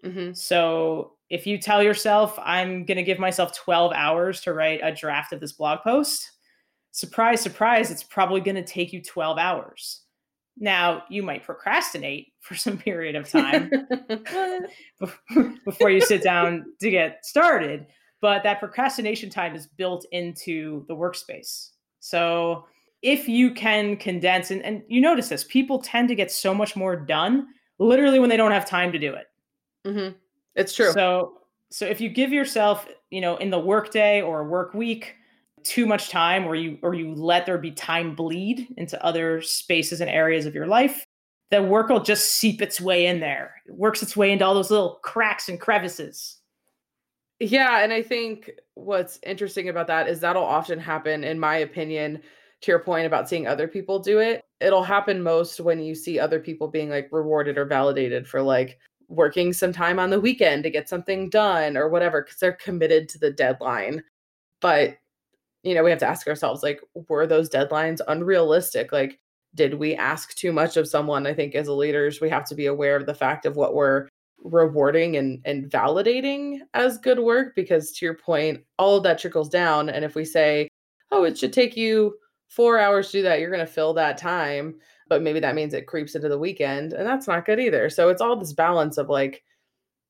Mm-hmm. 0.05 0.33
So 0.33 1.13
if 1.29 1.45
you 1.45 1.57
tell 1.57 1.83
yourself, 1.83 2.39
I'm 2.41 2.85
going 2.85 2.97
to 2.97 3.03
give 3.03 3.19
myself 3.19 3.55
12 3.57 3.91
hours 3.93 4.41
to 4.41 4.53
write 4.53 4.79
a 4.81 4.93
draft 4.93 5.33
of 5.33 5.39
this 5.39 5.51
blog 5.51 5.79
post, 5.83 6.31
surprise, 6.91 7.41
surprise, 7.41 7.91
it's 7.91 8.03
probably 8.03 8.41
going 8.41 8.55
to 8.55 8.63
take 8.63 8.93
you 8.93 9.01
12 9.01 9.37
hours. 9.37 10.01
Now, 10.57 11.03
you 11.09 11.23
might 11.23 11.43
procrastinate 11.43 12.33
for 12.39 12.55
some 12.55 12.77
period 12.77 13.15
of 13.15 13.29
time 13.29 13.71
before 15.65 15.89
you 15.89 16.01
sit 16.01 16.23
down 16.23 16.65
to 16.79 16.89
get 16.89 17.25
started, 17.25 17.87
but 18.21 18.43
that 18.43 18.59
procrastination 18.59 19.29
time 19.29 19.55
is 19.55 19.67
built 19.67 20.05
into 20.11 20.85
the 20.87 20.95
workspace. 20.95 21.69
So 21.99 22.65
if 23.01 23.27
you 23.27 23.51
can 23.51 23.95
condense, 23.95 24.51
and, 24.51 24.61
and 24.63 24.83
you 24.87 24.99
notice 24.99 25.29
this, 25.29 25.43
people 25.45 25.79
tend 25.79 26.09
to 26.09 26.15
get 26.15 26.31
so 26.31 26.53
much 26.53 26.75
more 26.75 26.95
done 26.95 27.47
literally 27.77 28.19
when 28.19 28.29
they 28.29 28.37
don't 28.37 28.51
have 28.51 28.65
time 28.65 28.91
to 28.91 28.99
do 28.99 29.13
it. 29.13 29.27
Mm-hmm. 29.85 30.15
It's 30.55 30.73
true. 30.75 30.91
So, 30.91 31.39
so 31.69 31.85
if 31.85 32.01
you 32.01 32.09
give 32.09 32.33
yourself, 32.33 32.87
you 33.09 33.21
know, 33.21 33.37
in 33.37 33.49
the 33.49 33.59
workday 33.59 34.21
or 34.21 34.43
work 34.43 34.73
week, 34.73 35.15
too 35.63 35.85
much 35.85 36.09
time 36.09 36.45
or 36.45 36.55
you 36.55 36.77
or 36.81 36.93
you 36.93 37.13
let 37.13 37.45
there 37.45 37.57
be 37.57 37.71
time 37.71 38.15
bleed 38.15 38.67
into 38.77 39.03
other 39.03 39.41
spaces 39.41 40.01
and 40.01 40.09
areas 40.09 40.45
of 40.45 40.55
your 40.55 40.67
life 40.67 41.03
the 41.51 41.61
work 41.61 41.89
will 41.89 42.01
just 42.01 42.35
seep 42.35 42.61
its 42.61 42.79
way 42.79 43.07
in 43.07 43.19
there 43.19 43.55
it 43.65 43.75
works 43.75 44.03
its 44.03 44.15
way 44.15 44.31
into 44.31 44.45
all 44.45 44.53
those 44.53 44.71
little 44.71 44.99
cracks 45.03 45.49
and 45.49 45.59
crevices 45.59 46.39
yeah, 47.39 47.83
and 47.83 47.93
I 47.93 48.01
think 48.01 48.51
what's 48.75 49.19
interesting 49.23 49.69
about 49.69 49.87
that 49.87 50.09
is 50.09 50.19
that'll 50.19 50.43
often 50.43 50.77
happen, 50.77 51.23
in 51.23 51.39
my 51.39 51.57
opinion, 51.57 52.21
to 52.61 52.71
your 52.71 52.79
point 52.79 53.07
about 53.07 53.29
seeing 53.29 53.47
other 53.47 53.67
people 53.67 53.99
do 53.99 54.19
it. 54.19 54.43
It'll 54.59 54.83
happen 54.83 55.23
most 55.23 55.61
when 55.61 55.79
you 55.79 55.95
see 55.95 56.19
other 56.19 56.39
people 56.41 56.67
being 56.67 56.89
like 56.89 57.07
rewarded 57.11 57.57
or 57.57 57.63
validated 57.65 58.27
for 58.27 58.41
like 58.41 58.77
working 59.07 59.53
some 59.53 59.71
time 59.71 59.99
on 59.99 60.09
the 60.09 60.19
weekend 60.19 60.63
to 60.63 60.69
get 60.69 60.89
something 60.89 61.29
done 61.29 61.77
or 61.77 61.87
whatever, 61.87 62.21
because 62.21 62.39
they're 62.39 62.51
committed 62.53 63.07
to 63.09 63.19
the 63.19 63.31
deadline. 63.31 64.03
But, 64.61 64.97
you 65.63 65.75
know, 65.75 65.83
we 65.83 65.89
have 65.89 65.99
to 65.99 66.07
ask 66.07 66.27
ourselves, 66.27 66.63
like, 66.63 66.81
were 67.09 67.27
those 67.27 67.49
deadlines 67.49 67.99
unrealistic? 68.07 68.91
Like, 68.91 69.19
did 69.55 69.73
we 69.73 69.95
ask 69.95 70.35
too 70.35 70.51
much 70.51 70.77
of 70.77 70.87
someone? 70.87 71.27
I 71.27 71.33
think 71.33 71.55
as 71.55 71.67
leaders, 71.67 72.21
we 72.21 72.29
have 72.29 72.45
to 72.45 72.55
be 72.55 72.67
aware 72.67 72.95
of 72.95 73.05
the 73.05 73.13
fact 73.13 73.45
of 73.45 73.55
what 73.55 73.75
we're 73.75 74.07
rewarding 74.43 75.17
and 75.17 75.41
and 75.45 75.69
validating 75.69 76.59
as 76.73 76.97
good 76.97 77.19
work 77.19 77.53
because 77.55 77.91
to 77.91 78.05
your 78.05 78.13
point 78.13 78.63
all 78.77 78.95
of 78.95 79.03
that 79.03 79.19
trickles 79.19 79.49
down 79.49 79.89
and 79.89 80.05
if 80.05 80.15
we 80.15 80.23
say 80.23 80.69
oh 81.11 81.23
it 81.25 81.37
should 81.37 81.51
take 81.51 81.75
you 81.75 82.15
4 82.47 82.79
hours 82.79 83.07
to 83.07 83.17
do 83.17 83.23
that 83.23 83.39
you're 83.39 83.51
going 83.51 83.65
to 83.65 83.71
fill 83.71 83.93
that 83.93 84.17
time 84.17 84.75
but 85.09 85.21
maybe 85.21 85.39
that 85.41 85.55
means 85.55 85.73
it 85.73 85.87
creeps 85.87 86.15
into 86.15 86.29
the 86.29 86.39
weekend 86.39 86.93
and 86.93 87.05
that's 87.05 87.27
not 87.27 87.45
good 87.45 87.59
either 87.59 87.89
so 87.89 88.07
it's 88.09 88.21
all 88.21 88.37
this 88.37 88.53
balance 88.53 88.97
of 88.97 89.09
like 89.09 89.43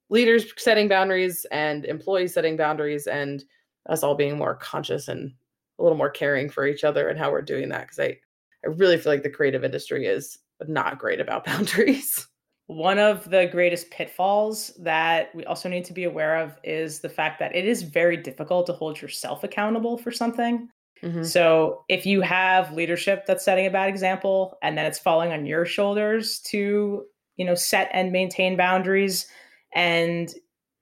leaders 0.09 0.45
setting 0.57 0.87
boundaries 0.87 1.45
and 1.51 1.85
employees 1.85 2.33
setting 2.33 2.55
boundaries 2.55 3.07
and 3.07 3.43
us 3.87 4.03
all 4.03 4.15
being 4.15 4.37
more 4.37 4.55
conscious 4.55 5.07
and 5.07 5.33
a 5.79 5.83
little 5.83 5.97
more 5.97 6.09
caring 6.09 6.49
for 6.49 6.67
each 6.67 6.83
other 6.83 7.07
and 7.07 7.17
how 7.17 7.31
we're 7.31 7.41
doing 7.41 7.69
that 7.69 7.81
because 7.81 7.99
i 7.99 8.17
i 8.65 8.67
really 8.67 8.97
feel 8.97 9.11
like 9.11 9.23
the 9.23 9.29
creative 9.29 9.63
industry 9.63 10.05
is 10.05 10.37
not 10.67 10.99
great 10.99 11.19
about 11.19 11.45
boundaries 11.45 12.27
one 12.69 12.99
of 12.99 13.27
the 13.27 13.47
greatest 13.47 13.89
pitfalls 13.89 14.67
that 14.77 15.33
we 15.33 15.43
also 15.45 15.67
need 15.67 15.85
to 15.85 15.91
be 15.91 16.03
aware 16.03 16.37
of 16.37 16.55
is 16.63 16.99
the 16.99 17.09
fact 17.09 17.39
that 17.39 17.55
it 17.55 17.65
is 17.65 17.81
very 17.81 18.15
difficult 18.15 18.67
to 18.67 18.73
hold 18.73 19.01
yourself 19.01 19.43
accountable 19.43 19.97
for 19.97 20.11
something. 20.11 20.69
Mm-hmm. 21.01 21.23
So 21.23 21.83
if 21.89 22.05
you 22.05 22.21
have 22.21 22.71
leadership 22.71 23.25
that's 23.25 23.43
setting 23.43 23.65
a 23.65 23.71
bad 23.71 23.89
example 23.89 24.55
and 24.61 24.77
then 24.77 24.85
it's 24.85 24.99
falling 24.99 25.31
on 25.31 25.47
your 25.47 25.65
shoulders 25.65 26.41
to, 26.41 27.05
you 27.37 27.45
know, 27.45 27.55
set 27.55 27.89
and 27.91 28.11
maintain 28.11 28.55
boundaries 28.55 29.25
and 29.73 30.31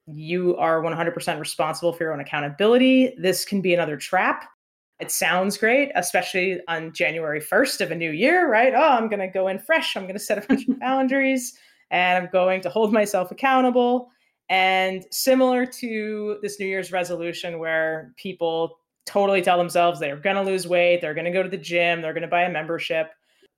you 0.08 0.58
are 0.58 0.82
100% 0.82 1.40
responsible 1.40 1.94
for 1.94 2.04
your 2.04 2.12
own 2.12 2.20
accountability, 2.20 3.16
this 3.18 3.46
can 3.46 3.62
be 3.62 3.74
another 3.74 3.96
trap. 3.96 4.44
It 5.00 5.12
sounds 5.12 5.58
great, 5.58 5.92
especially 5.96 6.60
on 6.68 6.92
January 6.92 7.40
1st 7.40 7.82
of 7.82 7.92
a 7.92 7.96
new 7.96 8.12
year, 8.12 8.50
right? 8.50 8.74
Oh, 8.76 8.90
I'm 8.98 9.10
going 9.10 9.20
to 9.20 9.28
go 9.28 9.48
in 9.48 9.60
fresh. 9.60 9.96
I'm 9.96 10.04
going 10.04 10.16
to 10.16 10.20
set 10.20 10.44
a 10.44 10.48
bunch 10.48 10.68
of 10.68 10.80
boundaries 10.80 11.54
and 11.92 12.24
I'm 12.24 12.32
going 12.32 12.62
to 12.62 12.70
hold 12.70 12.92
myself 12.92 13.32
accountable. 13.32 14.10
And 14.50 15.06
similar 15.12 15.66
to 15.66 16.40
this 16.42 16.60
New 16.60 16.66
Year's 16.66 16.92
resolution, 16.92 17.60
where 17.60 18.14
people 18.18 18.80
totally 19.06 19.42
tell 19.42 19.58
themselves 19.58 20.00
they're 20.00 20.18
going 20.18 20.36
to 20.36 20.42
lose 20.42 20.68
weight, 20.68 21.02
they're 21.02 21.14
going 21.14 21.26
to 21.26 21.32
go 21.32 21.44
to 21.44 21.50
the 21.50 21.58
gym, 21.58 22.02
they're 22.02 22.14
going 22.14 22.22
to 22.22 22.28
buy 22.28 22.44
a 22.44 22.52
membership. 22.52 23.12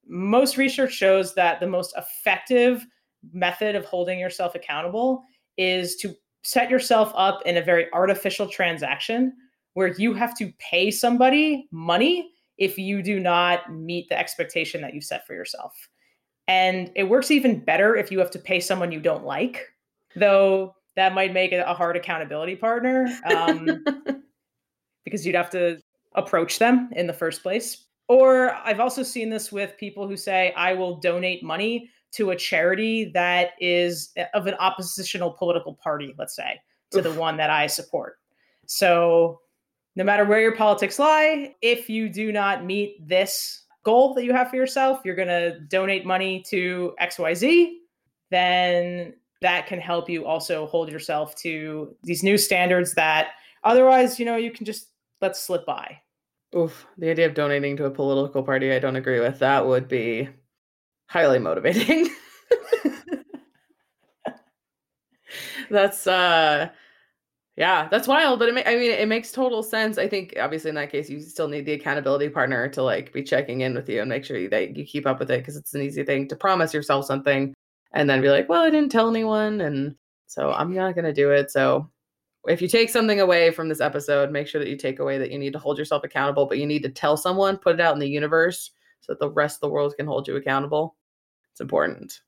Most 0.08 0.58
research 0.58 0.93
shows 0.93 1.36
that 1.36 1.60
the 1.60 1.67
most 1.67 1.96
effective 1.98 2.86
method 3.31 3.75
of 3.75 3.86
holding 3.86 4.19
yourself 4.19 4.55
accountable 4.55 5.24
is 5.58 5.96
to 5.98 6.15
set 6.43 6.69
yourself 6.69 7.12
up 7.15 7.41
in 7.46 7.58
a 7.58 7.62
very 7.62 7.88
artificial 7.93 8.48
transaction 8.48 9.34
where 9.79 9.95
you 9.98 10.13
have 10.13 10.36
to 10.38 10.51
pay 10.59 10.91
somebody 10.91 11.65
money 11.71 12.31
if 12.57 12.77
you 12.77 13.01
do 13.01 13.17
not 13.17 13.74
meet 13.74 14.09
the 14.09 14.19
expectation 14.19 14.81
that 14.81 14.93
you 14.93 15.00
set 15.00 15.25
for 15.25 15.33
yourself. 15.33 15.88
And 16.50 16.91
it 16.98 17.05
works 17.05 17.31
even 17.31 17.63
better 17.63 17.95
if 17.95 18.12
you 18.12 18.19
have 18.19 18.29
to 18.31 18.39
pay 18.39 18.59
someone 18.59 18.91
you 18.91 19.00
don't 19.00 19.24
like, 19.24 19.74
though 20.17 20.75
that 20.98 21.13
might 21.13 21.31
make 21.31 21.53
it 21.53 21.63
a 21.65 21.74
hard 21.74 21.95
accountability 21.95 22.57
partner 22.57 23.07
um, 23.33 23.86
because 25.05 25.25
you'd 25.25 25.33
have 25.33 25.50
to 25.51 25.79
approach 26.15 26.59
them 26.59 26.89
in 26.91 27.07
the 27.07 27.13
first 27.13 27.41
place. 27.41 27.86
Or 28.09 28.55
I've 28.65 28.81
also 28.81 29.01
seen 29.01 29.29
this 29.29 29.50
with 29.50 29.77
people 29.77 30.09
who 30.09 30.17
say, 30.17 30.51
I 30.57 30.74
will 30.74 30.98
donate 30.98 31.41
money 31.41 31.89
to 32.15 32.31
a 32.31 32.36
charity 32.36 33.12
that 33.13 33.51
is 33.62 34.12
of 34.33 34.45
an 34.45 34.55
oppositional 34.55 35.31
political 35.31 35.75
party, 35.75 36.13
let's 36.17 36.36
say, 36.36 36.59
to 36.91 36.98
Oof. 36.98 37.03
the 37.05 37.13
one 37.13 37.38
that 37.38 37.50
I 37.50 37.67
support. 37.67 38.17
So 38.65 39.39
no 39.96 40.03
matter 40.03 40.25
where 40.25 40.41
your 40.41 40.55
politics 40.55 41.00
lie, 41.00 41.55
if 41.62 41.89
you 41.89 42.10
do 42.10 42.31
not 42.31 42.65
meet 42.65 43.08
this 43.08 43.63
goal 43.84 44.13
that 44.13 44.24
you 44.24 44.34
have 44.34 44.50
for 44.50 44.55
yourself, 44.55 45.01
you're 45.03 45.15
going 45.15 45.27
to 45.27 45.60
donate 45.62 46.05
money 46.05 46.43
to 46.50 46.93
XYZ, 47.01 47.74
then 48.29 49.13
that 49.41 49.67
can 49.67 49.79
help 49.79 50.10
you 50.10 50.25
also 50.25 50.67
hold 50.67 50.91
yourself 50.91 51.36
to 51.36 51.96
these 52.03 52.24
new 52.24 52.38
standards 52.38 52.93
that 52.93 53.29
otherwise, 53.63 54.19
you 54.19 54.25
know, 54.25 54.36
you 54.36 54.51
can 54.51 54.65
just 54.65 54.89
let 55.22 55.36
slip 55.36 55.65
by. 55.65 56.00
Oof, 56.55 56.86
the 56.98 57.10
idea 57.10 57.25
of 57.27 57.34
donating 57.34 57.77
to 57.77 57.86
a 57.86 57.91
political 57.91 58.43
party, 58.43 58.72
I 58.74 58.79
don't 58.79 58.96
agree 58.96 59.19
with. 59.19 59.39
That 59.39 59.65
would 59.65 59.88
be 59.88 60.29
highly 61.08 61.39
motivating. 61.39 62.10
That's 65.69 66.08
uh 66.08 66.69
yeah, 67.59 67.89
that's 67.91 68.07
wild, 68.07 68.39
but 68.39 68.47
it 68.47 68.55
ma- 68.55 68.61
I 68.65 68.75
mean, 68.75 68.91
it 68.91 69.09
makes 69.09 69.33
total 69.33 69.61
sense. 69.63 69.97
I 69.97 70.07
think 70.07 70.33
obviously 70.39 70.69
in 70.69 70.75
that 70.75 70.93
case, 70.93 71.09
you 71.09 71.19
still 71.19 71.49
need 71.49 71.65
the 71.65 71.73
accountability 71.73 72.29
partner 72.29 72.69
to 72.69 72.81
like 72.81 73.11
be 73.11 73.21
checking 73.21 73.59
in 73.61 73.73
with 73.73 73.89
you 73.89 73.99
and 73.99 74.07
make 74.07 74.23
sure 74.23 74.47
that 74.47 74.77
you 74.77 74.85
keep 74.85 75.05
up 75.05 75.19
with 75.19 75.29
it 75.29 75.39
because 75.39 75.57
it's 75.57 75.73
an 75.73 75.81
easy 75.81 76.05
thing 76.05 76.29
to 76.29 76.37
promise 76.37 76.73
yourself 76.73 77.05
something 77.05 77.53
and 77.91 78.09
then 78.09 78.21
be 78.21 78.29
like, 78.29 78.47
well, 78.47 78.61
I 78.61 78.69
didn't 78.69 78.93
tell 78.93 79.09
anyone, 79.09 79.59
and 79.59 79.95
so 80.25 80.53
I'm 80.53 80.73
not 80.73 80.95
gonna 80.95 81.11
do 81.11 81.31
it. 81.31 81.51
So 81.51 81.89
if 82.47 82.61
you 82.61 82.69
take 82.69 82.89
something 82.89 83.19
away 83.19 83.51
from 83.51 83.67
this 83.67 83.81
episode, 83.81 84.31
make 84.31 84.47
sure 84.47 84.59
that 84.59 84.69
you 84.69 84.77
take 84.77 84.99
away 84.99 85.17
that 85.17 85.29
you 85.29 85.37
need 85.37 85.51
to 85.51 85.59
hold 85.59 85.77
yourself 85.77 86.05
accountable, 86.05 86.45
but 86.45 86.59
you 86.59 86.65
need 86.65 86.83
to 86.83 86.89
tell 86.89 87.17
someone, 87.17 87.57
put 87.57 87.75
it 87.75 87.81
out 87.81 87.93
in 87.93 87.99
the 87.99 88.07
universe 88.07 88.71
so 89.01 89.11
that 89.11 89.19
the 89.19 89.31
rest 89.31 89.57
of 89.57 89.61
the 89.61 89.69
world 89.69 89.93
can 89.97 90.07
hold 90.07 90.29
you 90.29 90.37
accountable. 90.37 90.95
It's 91.51 91.59
important. 91.59 92.21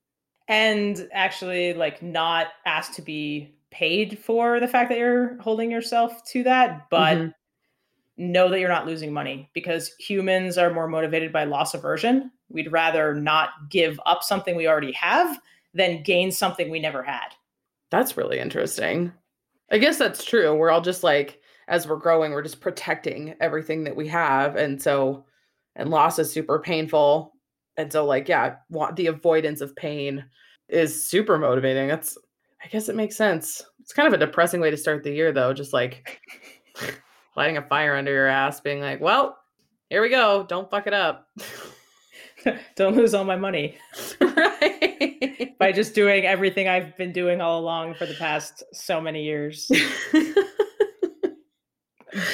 And 0.49 1.07
actually, 1.13 1.73
like, 1.73 2.03
not 2.03 2.47
ask 2.65 2.93
to 2.95 3.01
be 3.01 3.55
paid 3.71 4.19
for 4.19 4.59
the 4.59 4.67
fact 4.67 4.89
that 4.89 4.99
you're 4.99 5.37
holding 5.41 5.71
yourself 5.71 6.23
to 6.25 6.43
that, 6.43 6.89
but 6.89 7.17
mm-hmm. 7.17 7.29
know 8.17 8.49
that 8.49 8.59
you're 8.59 8.69
not 8.69 8.85
losing 8.85 9.13
money 9.13 9.49
because 9.53 9.95
humans 9.97 10.57
are 10.57 10.73
more 10.73 10.87
motivated 10.87 11.31
by 11.31 11.45
loss 11.45 11.73
aversion. 11.73 12.31
We'd 12.49 12.71
rather 12.71 13.15
not 13.15 13.49
give 13.69 13.99
up 14.05 14.23
something 14.23 14.55
we 14.55 14.67
already 14.67 14.91
have 14.91 15.39
than 15.73 16.03
gain 16.03 16.31
something 16.31 16.69
we 16.69 16.79
never 16.79 17.01
had. 17.01 17.29
That's 17.89 18.17
really 18.17 18.39
interesting. 18.39 19.11
I 19.71 19.77
guess 19.77 19.97
that's 19.97 20.25
true. 20.25 20.53
We're 20.53 20.69
all 20.69 20.81
just 20.81 21.03
like, 21.03 21.39
as 21.69 21.87
we're 21.87 21.95
growing, 21.95 22.31
we're 22.33 22.41
just 22.41 22.59
protecting 22.59 23.35
everything 23.39 23.85
that 23.85 23.95
we 23.95 24.07
have. 24.09 24.57
And 24.57 24.81
so, 24.81 25.25
and 25.77 25.89
loss 25.89 26.19
is 26.19 26.31
super 26.31 26.59
painful. 26.59 27.33
And 27.77 27.91
so, 27.91 28.05
like, 28.05 28.27
yeah, 28.27 28.55
want 28.69 28.97
the 28.97 29.07
avoidance 29.07 29.61
of 29.61 29.75
pain 29.77 30.25
is 30.67 31.07
super 31.07 31.37
motivating. 31.37 31.87
That's, 31.87 32.17
I 32.63 32.67
guess 32.67 32.89
it 32.89 32.95
makes 32.95 33.15
sense. 33.15 33.63
It's 33.79 33.93
kind 33.93 34.07
of 34.07 34.13
a 34.13 34.23
depressing 34.23 34.61
way 34.61 34.71
to 34.71 34.77
start 34.77 35.03
the 35.03 35.11
year, 35.11 35.31
though. 35.31 35.53
Just 35.53 35.73
like 35.73 36.21
lighting 37.35 37.57
a 37.57 37.67
fire 37.67 37.95
under 37.95 38.11
your 38.11 38.27
ass, 38.27 38.59
being 38.61 38.81
like, 38.81 39.01
well, 39.01 39.37
here 39.89 40.01
we 40.01 40.09
go. 40.09 40.45
Don't 40.47 40.69
fuck 40.69 40.87
it 40.87 40.93
up. 40.93 41.27
Don't 42.75 42.95
lose 42.95 43.13
all 43.13 43.23
my 43.23 43.35
money. 43.35 43.77
right. 44.21 45.53
By 45.59 45.71
just 45.71 45.93
doing 45.93 46.25
everything 46.25 46.67
I've 46.67 46.95
been 46.97 47.11
doing 47.11 47.41
all 47.41 47.59
along 47.59 47.95
for 47.95 48.05
the 48.05 48.15
past 48.15 48.63
so 48.73 49.01
many 49.01 49.23
years. 49.23 49.69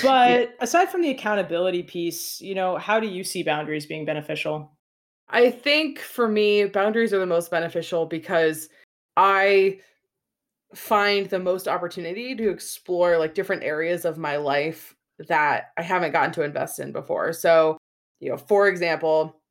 but 0.04 0.56
aside 0.60 0.90
from 0.90 1.02
the 1.02 1.10
accountability 1.10 1.84
piece, 1.84 2.40
you 2.40 2.56
know, 2.56 2.78
how 2.78 3.00
do 3.00 3.08
you 3.08 3.24
see 3.24 3.44
boundaries 3.44 3.86
being 3.86 4.06
beneficial? 4.06 4.72
I 5.30 5.52
think 5.52 6.00
for 6.00 6.28
me, 6.28 6.66
boundaries 6.66 7.14
are 7.14 7.20
the 7.20 7.26
most 7.26 7.52
beneficial 7.52 8.06
because 8.06 8.70
I 9.18 9.80
find 10.74 11.30
the 11.30 11.40
most 11.40 11.68
opportunity 11.68 12.36
to 12.36 12.50
explore 12.50 13.18
like 13.18 13.34
different 13.34 13.64
areas 13.64 14.06
of 14.06 14.18
my 14.18 14.38
life 14.38 14.96
that 15.28 15.72
I 15.78 15.82
haven't 15.82 16.12
gotten 16.12 16.32
to 16.34 16.44
invest 16.44 16.80
in 16.80 16.92
before. 16.92 17.34
So, 17.34 17.78
you 18.20 18.30
know, 18.30 18.38
for 18.38 18.68
example, 18.68 19.42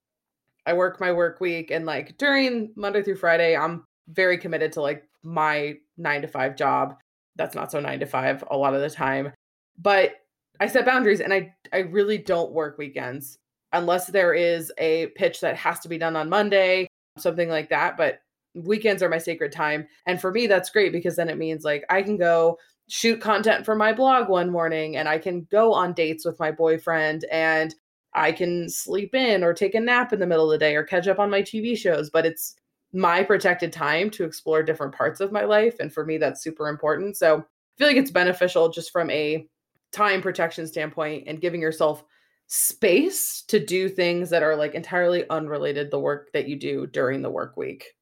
I 0.67 0.73
work 0.73 1.01
my 1.01 1.13
work 1.13 1.41
week 1.41 1.71
and 1.71 1.87
like 1.87 2.19
during 2.19 2.73
Monday 2.77 3.03
through 3.03 3.17
Friday, 3.17 3.57
I'm 3.57 3.85
very 4.09 4.39
committed 4.39 4.73
to 4.73 4.81
like 4.81 5.05
my 5.23 5.75
nine 5.97 6.23
to 6.23 6.29
five 6.29 6.57
job. 6.57 6.95
That's 7.37 7.55
not 7.55 7.71
so 7.71 7.81
nine 7.81 8.01
to 8.01 8.07
five 8.07 8.45
a 8.51 8.57
lot 8.57 8.75
of 8.75 8.81
the 8.81 8.91
time. 8.91 9.33
But 9.79 10.17
I 10.61 10.67
set 10.67 10.87
boundaries 10.87 11.21
and 11.21 11.33
I 11.33 11.55
I 11.73 11.79
really 11.79 12.19
don't 12.19 12.53
work 12.53 12.79
weekends 12.79 13.39
unless 13.73 14.07
there 14.07 14.35
is 14.35 14.73
a 14.79 15.09
pitch 15.09 15.41
that 15.41 15.57
has 15.57 15.81
to 15.81 15.89
be 15.89 15.99
done 15.99 16.17
on 16.17 16.29
Monday, 16.29 16.89
something 17.19 17.49
like 17.49 17.69
that. 17.71 17.97
But 17.97 18.21
weekends 18.57 19.03
are 19.03 19.09
my 19.09 19.19
sacred 19.19 19.53
time. 19.53 19.87
And 20.07 20.21
for 20.21 20.33
me, 20.33 20.47
that's 20.47 20.71
great 20.71 20.93
because 20.93 21.17
then 21.17 21.29
it 21.29 21.39
means 21.39 21.65
like 21.65 21.85
I 21.91 22.03
can 22.03 22.17
go 22.17 22.59
shoot 22.89 23.21
content 23.21 23.65
for 23.65 23.75
my 23.75 23.93
blog 23.93 24.29
one 24.29 24.51
morning 24.51 24.97
and 24.97 25.09
I 25.09 25.19
can 25.19 25.47
go 25.51 25.73
on 25.73 25.93
dates 25.93 26.25
with 26.25 26.39
my 26.39 26.51
boyfriend 26.51 27.25
and 27.31 27.75
I 28.15 28.33
can 28.33 28.69
sleep 28.69 29.15
in 29.15 29.45
or 29.45 29.53
take 29.53 29.75
a 29.75 29.81
nap 29.81 30.13
in 30.13 30.21
the 30.21 30.27
middle 30.27 30.51
of 30.51 30.59
the 30.59 30.65
day 30.65 30.75
or 30.77 30.85
catch 30.85 31.07
up 31.07 31.19
on 31.19 31.31
my 31.31 31.43
TV 31.43 31.77
shows. 31.77 32.11
But 32.11 32.27
it's 32.27 32.55
my 32.93 33.23
protected 33.23 33.73
time 33.73 34.11
to 34.11 34.25
explore 34.25 34.63
different 34.63 34.95
parts 34.95 35.21
of 35.21 35.33
my 35.33 35.45
life. 35.45 35.77
And 35.81 35.93
for 35.93 36.07
me, 36.07 36.17
that's 36.17 36.43
super 36.43 36.69
important. 36.69 37.17
So 37.17 37.39
I 37.39 37.43
feel 37.77 37.89
like 37.89 37.97
it's 37.97 38.11
beneficial 38.11 38.71
just 38.71 38.91
from 38.91 39.11
a 39.11 39.47
time 39.93 40.23
protection 40.23 40.67
standpoint 40.67 41.25
and 41.27 41.41
giving 41.41 41.61
yourself 41.61 42.05
space 42.47 43.43
to 43.49 43.65
do 43.65 43.89
things 43.89 44.31
that 44.31 44.43
are 44.43 44.57
like 44.57 44.75
entirely 44.75 45.29
unrelated 45.31 45.91
the 45.91 45.99
work 45.99 46.31
that 46.33 46.49
you 46.49 46.57
do 46.57 46.87
during 46.87 47.23
the 47.23 47.31
work 47.31 47.57
week. 47.57 47.93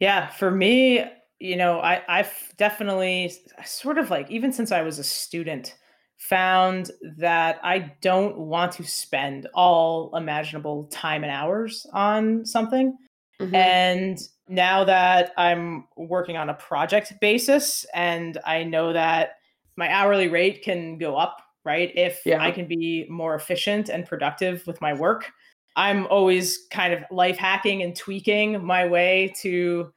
Yeah, 0.00 0.28
for 0.28 0.50
me, 0.50 1.04
you 1.38 1.56
know, 1.56 1.80
I 1.80 2.02
I've 2.08 2.52
definitely 2.56 3.32
sort 3.64 3.98
of 3.98 4.10
like 4.10 4.30
even 4.30 4.52
since 4.52 4.72
I 4.72 4.82
was 4.82 4.98
a 4.98 5.04
student 5.04 5.74
found 6.18 6.90
that 7.18 7.60
I 7.62 7.92
don't 8.00 8.38
want 8.38 8.72
to 8.72 8.84
spend 8.84 9.48
all 9.54 10.16
imaginable 10.16 10.84
time 10.84 11.22
and 11.24 11.30
hours 11.30 11.86
on 11.92 12.44
something. 12.44 12.96
Mm-hmm. 13.40 13.54
And 13.54 14.18
now 14.48 14.84
that 14.84 15.32
I'm 15.36 15.86
working 15.96 16.36
on 16.36 16.48
a 16.48 16.54
project 16.54 17.12
basis 17.20 17.84
and 17.92 18.38
I 18.46 18.64
know 18.64 18.92
that 18.92 19.32
my 19.76 19.90
hourly 19.90 20.28
rate 20.28 20.62
can 20.62 20.96
go 20.96 21.16
up, 21.16 21.42
right? 21.64 21.92
If 21.94 22.22
yeah. 22.24 22.42
I 22.42 22.50
can 22.50 22.66
be 22.66 23.06
more 23.10 23.34
efficient 23.34 23.90
and 23.90 24.06
productive 24.06 24.66
with 24.66 24.80
my 24.80 24.94
work. 24.94 25.30
I'm 25.78 26.06
always 26.06 26.66
kind 26.70 26.94
of 26.94 27.00
life 27.10 27.36
hacking 27.36 27.82
and 27.82 27.94
tweaking 27.94 28.64
my 28.64 28.86
way 28.86 29.34
to 29.42 29.92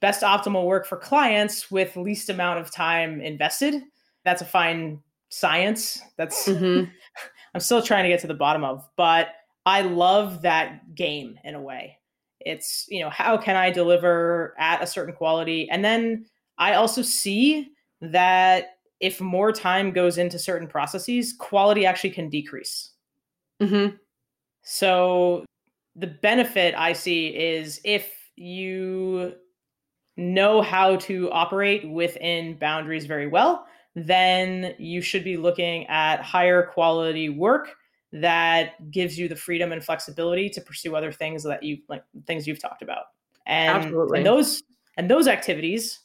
best 0.00 0.22
optimal 0.22 0.66
work 0.66 0.86
for 0.86 0.96
clients 0.96 1.70
with 1.70 1.96
least 1.96 2.28
amount 2.28 2.60
of 2.60 2.70
time 2.70 3.20
invested. 3.20 3.82
That's 4.24 4.42
a 4.42 4.46
fine 4.46 5.00
science. 5.28 6.00
That's 6.16 6.46
mm-hmm. 6.48 6.90
I'm 7.54 7.60
still 7.60 7.82
trying 7.82 8.04
to 8.04 8.08
get 8.08 8.20
to 8.20 8.26
the 8.26 8.34
bottom 8.34 8.64
of, 8.64 8.88
but 8.96 9.28
I 9.66 9.82
love 9.82 10.42
that 10.42 10.94
game 10.94 11.38
in 11.44 11.54
a 11.54 11.60
way. 11.60 11.98
It's, 12.40 12.86
you 12.88 13.00
know, 13.00 13.10
how 13.10 13.36
can 13.36 13.56
I 13.56 13.70
deliver 13.70 14.54
at 14.58 14.82
a 14.82 14.86
certain 14.86 15.14
quality? 15.14 15.68
And 15.70 15.84
then 15.84 16.26
I 16.58 16.74
also 16.74 17.02
see 17.02 17.68
that 18.00 18.76
if 19.00 19.20
more 19.20 19.52
time 19.52 19.92
goes 19.92 20.18
into 20.18 20.38
certain 20.38 20.68
processes, 20.68 21.34
quality 21.38 21.84
actually 21.84 22.10
can 22.10 22.28
decrease. 22.28 22.92
Mm-hmm. 23.60 23.96
So 24.62 25.44
the 25.96 26.06
benefit 26.06 26.74
I 26.76 26.92
see 26.92 27.28
is 27.28 27.80
if 27.84 28.10
you 28.36 29.34
know 30.20 30.62
how 30.62 30.96
to 30.96 31.30
operate 31.30 31.88
within 31.88 32.56
boundaries 32.58 33.06
very 33.06 33.26
well, 33.26 33.66
then 33.94 34.74
you 34.78 35.00
should 35.00 35.24
be 35.24 35.36
looking 35.36 35.86
at 35.86 36.22
higher 36.22 36.62
quality 36.62 37.28
work 37.28 37.74
that 38.12 38.90
gives 38.90 39.18
you 39.18 39.28
the 39.28 39.36
freedom 39.36 39.72
and 39.72 39.84
flexibility 39.84 40.48
to 40.50 40.60
pursue 40.60 40.96
other 40.96 41.12
things 41.12 41.42
that 41.44 41.62
you 41.62 41.78
like 41.88 42.02
things 42.26 42.46
you've 42.46 42.60
talked 42.60 42.82
about. 42.82 43.04
And, 43.46 43.84
Absolutely. 43.84 44.18
and 44.18 44.26
those 44.26 44.62
and 44.96 45.10
those 45.10 45.28
activities 45.28 46.00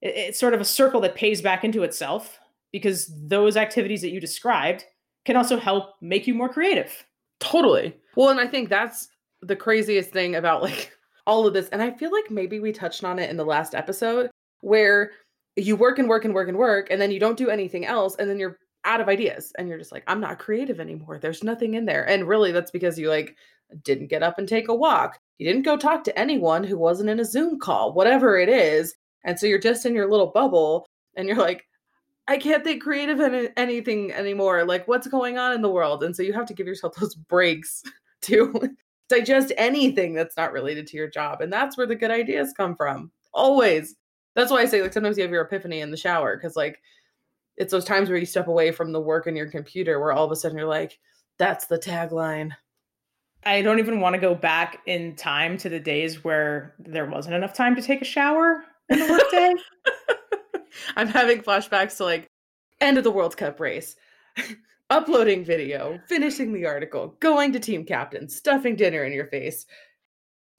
it, 0.00 0.14
it's 0.16 0.40
sort 0.40 0.54
of 0.54 0.60
a 0.60 0.64
circle 0.64 1.00
that 1.00 1.14
pays 1.14 1.40
back 1.42 1.64
into 1.64 1.82
itself 1.82 2.38
because 2.72 3.10
those 3.26 3.56
activities 3.56 4.02
that 4.02 4.10
you 4.10 4.20
described 4.20 4.84
can 5.24 5.36
also 5.36 5.58
help 5.58 5.94
make 6.00 6.26
you 6.26 6.34
more 6.34 6.48
creative. 6.48 7.04
Totally. 7.40 7.96
Well, 8.16 8.28
and 8.28 8.40
I 8.40 8.46
think 8.46 8.68
that's 8.68 9.08
the 9.42 9.56
craziest 9.56 10.10
thing 10.10 10.36
about 10.36 10.62
like 10.62 10.92
all 11.26 11.46
of 11.46 11.54
this. 11.54 11.68
And 11.68 11.82
I 11.82 11.90
feel 11.90 12.12
like 12.12 12.30
maybe 12.30 12.60
we 12.60 12.72
touched 12.72 13.04
on 13.04 13.18
it 13.18 13.30
in 13.30 13.36
the 13.36 13.44
last 13.44 13.74
episode 13.74 14.30
where 14.60 15.12
you 15.56 15.76
work 15.76 15.98
and 15.98 16.08
work 16.08 16.24
and 16.24 16.34
work 16.34 16.48
and 16.48 16.58
work, 16.58 16.88
and 16.90 17.00
then 17.00 17.10
you 17.10 17.20
don't 17.20 17.36
do 17.36 17.50
anything 17.50 17.84
else, 17.84 18.16
and 18.16 18.28
then 18.28 18.38
you're 18.38 18.58
out 18.84 19.00
of 19.00 19.08
ideas 19.08 19.52
and 19.58 19.68
you're 19.68 19.78
just 19.78 19.92
like, 19.92 20.04
I'm 20.06 20.20
not 20.20 20.38
creative 20.38 20.80
anymore. 20.80 21.18
There's 21.18 21.44
nothing 21.44 21.74
in 21.74 21.84
there. 21.84 22.08
And 22.08 22.26
really, 22.26 22.52
that's 22.52 22.70
because 22.70 22.98
you 22.98 23.10
like 23.10 23.36
didn't 23.84 24.08
get 24.08 24.22
up 24.22 24.38
and 24.38 24.48
take 24.48 24.68
a 24.68 24.74
walk. 24.74 25.18
You 25.38 25.46
didn't 25.46 25.64
go 25.64 25.76
talk 25.76 26.04
to 26.04 26.18
anyone 26.18 26.64
who 26.64 26.78
wasn't 26.78 27.10
in 27.10 27.20
a 27.20 27.24
Zoom 27.24 27.58
call, 27.58 27.92
whatever 27.92 28.38
it 28.38 28.48
is. 28.48 28.94
And 29.24 29.38
so 29.38 29.46
you're 29.46 29.58
just 29.58 29.86
in 29.86 29.94
your 29.94 30.10
little 30.10 30.28
bubble 30.28 30.86
and 31.16 31.28
you're 31.28 31.36
like, 31.36 31.64
I 32.28 32.36
can't 32.36 32.64
think 32.64 32.82
creative 32.82 33.20
in 33.20 33.48
anything 33.56 34.12
anymore. 34.12 34.64
Like, 34.64 34.86
what's 34.86 35.08
going 35.08 35.36
on 35.36 35.52
in 35.52 35.62
the 35.62 35.70
world? 35.70 36.02
And 36.02 36.14
so 36.14 36.22
you 36.22 36.32
have 36.32 36.46
to 36.46 36.54
give 36.54 36.66
yourself 36.66 36.94
those 37.00 37.14
breaks 37.14 37.82
to 38.22 38.70
digest 39.10 39.52
anything 39.58 40.14
that's 40.14 40.36
not 40.36 40.52
related 40.52 40.86
to 40.88 40.96
your 40.96 41.08
job. 41.08 41.40
And 41.40 41.52
that's 41.52 41.76
where 41.76 41.86
the 41.86 41.96
good 41.96 42.10
ideas 42.10 42.54
come 42.56 42.74
from. 42.76 43.10
Always. 43.34 43.96
That's 44.34 44.50
why 44.50 44.58
I 44.58 44.66
say, 44.66 44.80
like, 44.80 44.92
sometimes 44.92 45.18
you 45.18 45.22
have 45.22 45.32
your 45.32 45.42
epiphany 45.42 45.80
in 45.80 45.90
the 45.90 45.96
shower 45.96 46.36
because, 46.36 46.56
like, 46.56 46.80
it's 47.56 47.72
those 47.72 47.84
times 47.84 48.08
where 48.08 48.18
you 48.18 48.26
step 48.26 48.48
away 48.48 48.72
from 48.72 48.92
the 48.92 49.00
work 49.00 49.26
in 49.26 49.36
your 49.36 49.50
computer 49.50 50.00
where 50.00 50.12
all 50.12 50.24
of 50.24 50.32
a 50.32 50.36
sudden 50.36 50.56
you're 50.56 50.66
like, 50.66 50.98
that's 51.38 51.66
the 51.66 51.78
tagline. 51.78 52.52
I 53.44 53.62
don't 53.62 53.78
even 53.78 54.00
want 54.00 54.14
to 54.14 54.20
go 54.20 54.34
back 54.34 54.80
in 54.86 55.16
time 55.16 55.56
to 55.58 55.68
the 55.68 55.80
days 55.80 56.24
where 56.24 56.74
there 56.78 57.06
wasn't 57.06 57.34
enough 57.34 57.54
time 57.54 57.74
to 57.76 57.82
take 57.82 58.02
a 58.02 58.06
shower 58.06 58.64
in 58.88 58.98
the 58.98 59.10
workday. 59.10 59.54
I'm 60.96 61.08
having 61.08 61.42
flashbacks 61.42 61.96
to 61.98 62.04
like 62.04 62.26
end 62.80 62.98
of 62.98 63.04
the 63.04 63.10
World 63.10 63.36
Cup 63.36 63.60
race, 63.60 63.96
uploading 64.90 65.44
video, 65.44 65.98
finishing 66.08 66.52
the 66.52 66.66
article, 66.66 67.16
going 67.20 67.52
to 67.52 67.60
team 67.60 67.84
captain, 67.84 68.28
stuffing 68.28 68.76
dinner 68.76 69.04
in 69.04 69.12
your 69.12 69.26
face. 69.26 69.66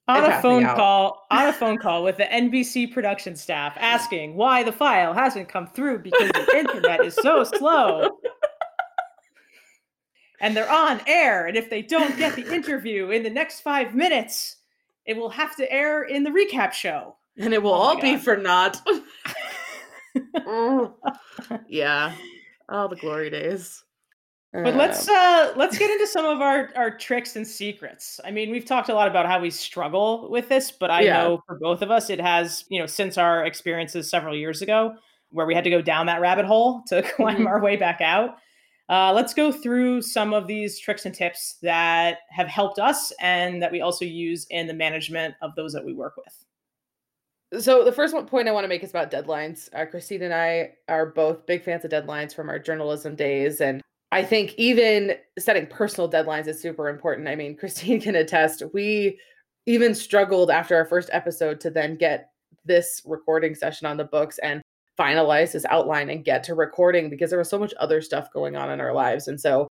On 0.07 0.25
a 0.25 0.41
phone 0.41 0.65
call, 0.65 1.25
on 1.29 1.47
a 1.47 1.53
phone 1.53 1.77
call 1.77 2.03
with 2.03 2.17
the 2.17 2.23
NBC 2.31 2.91
production 2.91 3.35
staff 3.35 3.77
asking 3.79 4.35
why 4.35 4.63
the 4.63 4.71
file 4.71 5.13
hasn't 5.13 5.47
come 5.47 5.67
through 5.67 5.99
because 5.99 6.31
the 6.31 6.57
internet 6.57 7.05
is 7.05 7.15
so 7.15 7.43
slow. 7.43 8.09
And 10.41 10.57
they're 10.57 10.71
on 10.71 11.01
air, 11.05 11.45
and 11.45 11.55
if 11.55 11.69
they 11.69 11.83
don't 11.83 12.17
get 12.17 12.35
the 12.35 12.51
interview 12.51 13.11
in 13.11 13.21
the 13.21 13.29
next 13.29 13.61
five 13.61 13.93
minutes, 13.93 14.57
it 15.05 15.15
will 15.15 15.29
have 15.29 15.55
to 15.57 15.71
air 15.71 16.01
in 16.03 16.23
the 16.23 16.31
recap 16.31 16.71
show. 16.73 17.15
And 17.37 17.53
it 17.53 17.61
will 17.61 17.71
oh 17.71 17.75
all 17.75 17.93
God. 17.93 18.01
be 18.01 18.17
for 18.17 18.37
naught. 18.37 18.81
Mm. 20.35 20.93
yeah. 21.67 22.13
All 22.67 22.87
the 22.89 22.95
glory 22.95 23.29
days. 23.29 23.83
But 24.53 24.75
let's 24.75 25.07
uh 25.07 25.53
let's 25.55 25.77
get 25.77 25.89
into 25.89 26.05
some 26.05 26.25
of 26.25 26.41
our 26.41 26.71
our 26.75 26.91
tricks 26.97 27.37
and 27.37 27.47
secrets. 27.47 28.19
I 28.25 28.31
mean, 28.31 28.51
we've 28.51 28.65
talked 28.65 28.89
a 28.89 28.93
lot 28.93 29.07
about 29.07 29.25
how 29.25 29.39
we 29.39 29.49
struggle 29.49 30.29
with 30.29 30.49
this, 30.49 30.71
but 30.71 30.91
I 30.91 31.01
yeah. 31.01 31.13
know 31.13 31.43
for 31.47 31.57
both 31.57 31.81
of 31.81 31.89
us 31.89 32.09
it 32.09 32.19
has, 32.19 32.65
you 32.67 32.77
know, 32.77 32.85
since 32.85 33.17
our 33.17 33.45
experiences 33.45 34.09
several 34.09 34.35
years 34.35 34.61
ago 34.61 34.95
where 35.29 35.45
we 35.45 35.55
had 35.55 35.63
to 35.63 35.69
go 35.69 35.81
down 35.81 36.05
that 36.07 36.19
rabbit 36.19 36.45
hole 36.45 36.83
to 36.87 37.01
climb 37.01 37.37
mm-hmm. 37.37 37.47
our 37.47 37.61
way 37.61 37.77
back 37.77 38.01
out. 38.01 38.35
Uh, 38.89 39.13
let's 39.13 39.33
go 39.33 39.53
through 39.53 40.01
some 40.01 40.33
of 40.33 40.47
these 40.47 40.77
tricks 40.77 41.05
and 41.05 41.15
tips 41.15 41.55
that 41.61 42.17
have 42.29 42.47
helped 42.47 42.77
us 42.77 43.13
and 43.21 43.61
that 43.61 43.71
we 43.71 43.79
also 43.79 44.03
use 44.03 44.45
in 44.49 44.67
the 44.67 44.73
management 44.73 45.33
of 45.41 45.55
those 45.55 45.71
that 45.71 45.85
we 45.85 45.93
work 45.93 46.17
with. 46.17 47.63
So 47.63 47.85
the 47.85 47.91
first 47.91 48.13
one 48.13 48.25
point 48.25 48.49
I 48.49 48.51
want 48.51 48.65
to 48.65 48.69
make 48.69 48.83
is 48.83 48.89
about 48.89 49.11
deadlines. 49.11 49.69
Uh, 49.73 49.85
Christine 49.85 50.23
and 50.23 50.33
I 50.33 50.71
are 50.89 51.05
both 51.05 51.45
big 51.45 51.63
fans 51.63 51.85
of 51.85 51.91
deadlines 51.91 52.35
from 52.35 52.49
our 52.49 52.59
journalism 52.59 53.15
days, 53.15 53.61
and 53.61 53.81
I 54.11 54.23
think 54.23 54.53
even 54.57 55.13
setting 55.39 55.67
personal 55.67 56.09
deadlines 56.09 56.47
is 56.47 56.61
super 56.61 56.89
important. 56.89 57.27
I 57.27 57.35
mean, 57.35 57.55
Christine 57.57 58.01
can 58.01 58.15
attest. 58.15 58.63
We 58.73 59.19
even 59.65 59.95
struggled 59.95 60.51
after 60.51 60.75
our 60.75 60.85
first 60.85 61.09
episode 61.13 61.59
to 61.61 61.69
then 61.69 61.95
get 61.95 62.29
this 62.65 63.01
recording 63.05 63.55
session 63.55 63.87
on 63.87 63.97
the 63.97 64.03
books 64.03 64.37
and 64.39 64.61
finalize 64.99 65.53
this 65.53 65.65
outline 65.65 66.09
and 66.09 66.25
get 66.25 66.43
to 66.43 66.55
recording 66.55 67.09
because 67.09 67.29
there 67.29 67.39
was 67.39 67.49
so 67.49 67.57
much 67.57 67.73
other 67.79 68.01
stuff 68.01 68.31
going 68.33 68.55
on 68.55 68.69
in 68.69 68.81
our 68.81 68.93
lives. 68.93 69.27
And 69.27 69.39
so, 69.39 69.67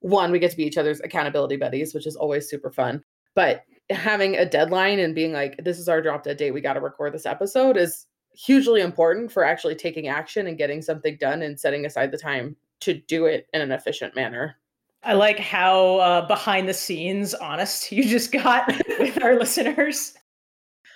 one, 0.00 0.30
we 0.30 0.38
get 0.38 0.50
to 0.50 0.56
be 0.56 0.66
each 0.66 0.76
other's 0.76 1.00
accountability 1.00 1.56
buddies, 1.56 1.94
which 1.94 2.06
is 2.06 2.14
always 2.14 2.48
super 2.48 2.70
fun. 2.70 3.02
But 3.34 3.62
having 3.90 4.36
a 4.36 4.48
deadline 4.48 4.98
and 4.98 5.14
being 5.14 5.32
like, 5.32 5.56
this 5.64 5.78
is 5.78 5.88
our 5.88 6.02
drop 6.02 6.24
dead 6.24 6.36
date, 6.36 6.52
we 6.52 6.60
got 6.60 6.74
to 6.74 6.80
record 6.80 7.14
this 7.14 7.26
episode 7.26 7.76
is 7.76 8.06
hugely 8.34 8.82
important 8.82 9.32
for 9.32 9.42
actually 9.42 9.74
taking 9.74 10.06
action 10.08 10.46
and 10.46 10.58
getting 10.58 10.82
something 10.82 11.16
done 11.18 11.42
and 11.42 11.58
setting 11.58 11.86
aside 11.86 12.12
the 12.12 12.18
time 12.18 12.54
to 12.80 12.94
do 12.94 13.26
it 13.26 13.46
in 13.52 13.60
an 13.60 13.72
efficient 13.72 14.14
manner. 14.14 14.56
I 15.02 15.12
like 15.14 15.38
how 15.38 15.98
uh, 15.98 16.26
behind 16.26 16.68
the 16.68 16.74
scenes 16.74 17.34
honest 17.34 17.92
you 17.92 18.04
just 18.04 18.32
got 18.32 18.66
with 18.98 19.22
our 19.22 19.38
listeners. 19.38 20.14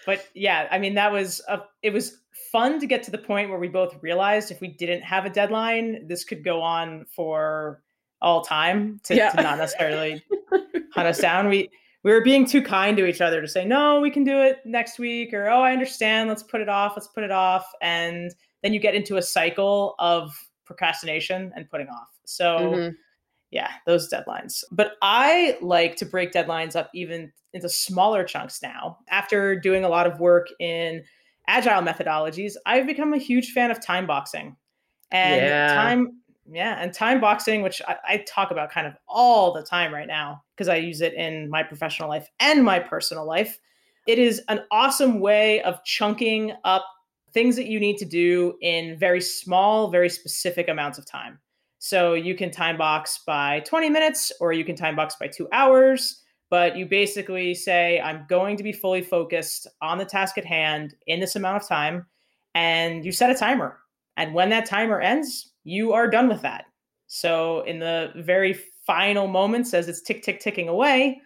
But 0.05 0.29
yeah, 0.35 0.68
I 0.71 0.79
mean 0.79 0.95
that 0.95 1.12
was 1.12 1.40
a, 1.49 1.61
it 1.83 1.92
was 1.92 2.18
fun 2.51 2.81
to 2.81 2.87
get 2.87 3.03
to 3.05 3.11
the 3.11 3.18
point 3.18 3.51
where 3.51 3.59
we 3.59 3.68
both 3.68 3.97
realized 4.03 4.51
if 4.51 4.61
we 4.61 4.68
didn't 4.68 5.03
have 5.03 5.25
a 5.25 5.31
deadline, 5.31 6.07
this 6.09 6.25
could 6.25 6.45
go 6.45 6.61
on 6.61 7.07
for 7.14 7.83
all 8.21 8.42
time 8.42 9.01
to, 9.05 9.16
yeah. 9.16 9.31
to 9.31 9.42
not 9.42 9.59
necessarily 9.59 10.23
hunt 10.92 11.09
us 11.09 11.18
down. 11.18 11.49
We 11.49 11.71
we 12.05 12.11
were 12.11 12.21
being 12.21 12.47
too 12.47 12.62
kind 12.62 12.97
to 12.97 13.07
each 13.07 13.21
other 13.21 13.40
to 13.40 13.49
say 13.49 13.64
no, 13.64 14.01
we 14.01 14.11
can 14.11 14.25
do 14.25 14.40
it 14.40 14.59
next 14.64 14.99
week, 14.99 15.33
or 15.33 15.49
oh, 15.49 15.62
I 15.62 15.73
understand, 15.73 16.29
let's 16.29 16.42
put 16.42 16.61
it 16.61 16.68
off, 16.68 16.95
let's 16.97 17.09
put 17.09 17.23
it 17.23 17.31
off, 17.31 17.64
and 17.81 18.35
then 18.62 18.73
you 18.73 18.81
get 18.81 18.95
into 18.95 19.16
a 19.16 19.23
cycle 19.23 19.95
of 19.99 20.35
procrastination 20.64 21.53
and 21.57 21.68
putting 21.68 21.88
off. 21.88 22.09
So. 22.25 22.57
Mm-hmm 22.59 22.90
yeah, 23.53 23.70
those 23.87 24.11
deadlines. 24.11 24.64
But 24.72 24.92
I 25.03 25.59
like 25.61 25.94
to 25.96 26.07
break 26.07 26.33
deadlines 26.33 26.75
up 26.75 26.90
even 26.94 27.31
into 27.53 27.68
smaller 27.68 28.25
chunks 28.25 28.62
now. 28.62 28.98
After 29.11 29.55
doing 29.55 29.85
a 29.85 29.90
lot 29.90 30.07
of 30.07 30.18
work 30.18 30.48
in 30.59 31.05
agile 31.46 31.83
methodologies, 31.83 32.55
I've 32.64 32.87
become 32.87 33.12
a 33.12 33.18
huge 33.18 33.53
fan 33.53 33.70
of 33.70 33.79
time 33.79 34.07
boxing. 34.07 34.57
And 35.12 35.42
yeah. 35.42 35.75
time 35.75 36.22
yeah, 36.51 36.77
and 36.81 36.92
time 36.92 37.20
boxing, 37.20 37.62
which 37.62 37.81
I, 37.87 37.96
I 38.09 38.16
talk 38.27 38.51
about 38.51 38.70
kind 38.70 38.87
of 38.87 38.94
all 39.07 39.53
the 39.53 39.62
time 39.62 39.94
right 39.94 40.09
now 40.09 40.42
because 40.57 40.68
I 40.68 40.77
use 40.77 41.01
it 41.01 41.14
in 41.14 41.48
my 41.48 41.62
professional 41.62 42.09
life 42.09 42.29
and 42.40 42.64
my 42.64 42.81
personal 42.81 43.27
life. 43.27 43.59
It 44.09 44.18
is 44.18 44.42
an 44.48 44.62
awesome 44.70 45.20
way 45.20 45.62
of 45.62 45.85
chunking 45.85 46.53
up 46.64 46.85
things 47.33 47.57
that 47.57 47.66
you 47.66 47.81
need 47.81 47.97
to 47.99 48.05
do 48.05 48.57
in 48.61 48.99
very 48.99 49.21
small, 49.21 49.90
very 49.90 50.09
specific 50.09 50.68
amounts 50.68 50.99
of 50.99 51.07
time. 51.07 51.38
So 51.79 52.14
you 52.14 52.35
can 52.35 52.51
time 52.51 52.77
box 52.77 53.21
by 53.27 53.61
20 53.61 53.90
minutes 53.90 54.31
or 54.40 54.53
you 54.53 54.64
can 54.64 54.77
time 54.77 54.95
box 54.95 55.16
by 55.18 55.27
two 55.27 55.49
hours, 55.53 56.23
but 56.49 56.77
you 56.77 56.87
basically 56.87 57.55
say, 57.55 58.01
I'm 58.01 58.25
going 58.29 58.57
to 58.57 58.62
be 58.62 58.73
fully 58.73 59.03
focused 59.03 59.66
on 59.81 59.99
the 59.99 60.05
task 60.05 60.38
at 60.38 60.45
hand 60.45 60.95
in 61.07 61.18
this 61.18 61.35
amount 61.35 61.62
of 61.62 61.68
time. 61.68 62.07
And 62.55 63.05
you 63.05 63.11
set 63.11 63.31
a 63.31 63.35
timer. 63.35 63.79
And 64.16 64.35
when 64.35 64.51
that 64.51 64.66
timer 64.66 65.01
ends, 65.01 65.53
you 65.64 65.92
are 65.92 66.09
done 66.09 66.29
with 66.29 66.42
that. 66.42 66.66
So 67.07 67.62
in 67.62 67.79
the 67.79 68.12
very 68.16 68.59
final 68.87 69.27
moments, 69.27 69.75
as 69.75 69.88
it's 69.88 70.03
tick, 70.03 70.23
tick, 70.23 70.40
ticking 70.40 70.68
away, 70.68 71.21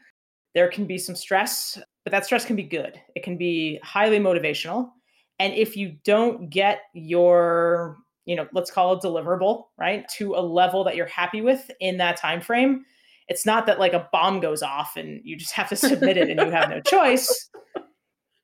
there 0.55 0.69
can 0.69 0.87
be 0.87 0.97
some 0.97 1.14
stress, 1.14 1.79
but 2.05 2.12
that 2.12 2.25
stress 2.25 2.45
can 2.45 2.57
be 2.57 2.62
good. 2.62 3.01
It 3.14 3.23
can 3.23 3.37
be 3.37 3.79
highly 3.83 4.19
motivational. 4.19 4.90
And 5.38 5.53
if 5.55 5.77
you 5.77 5.96
don't 6.05 6.51
get 6.51 6.81
your 6.94 7.96
you 8.25 8.35
know 8.35 8.49
let's 8.53 8.70
call 8.70 8.92
it 8.94 9.03
deliverable 9.03 9.66
right 9.79 10.09
to 10.09 10.35
a 10.35 10.40
level 10.42 10.83
that 10.83 10.96
you're 10.96 11.07
happy 11.07 11.40
with 11.40 11.70
in 11.79 11.99
that 11.99 12.16
time 12.16 12.40
frame 12.40 12.85
it's 13.29 13.44
not 13.44 13.66
that 13.66 13.79
like 13.79 13.92
a 13.92 14.09
bomb 14.12 14.40
goes 14.40 14.62
off 14.62 14.96
and 14.96 15.20
you 15.25 15.37
just 15.37 15.53
have 15.53 15.68
to 15.68 15.77
submit 15.77 16.16
it 16.16 16.31
and 16.31 16.40
you 16.40 16.51
have 16.51 16.70
no 16.70 16.81
choice. 16.87 17.51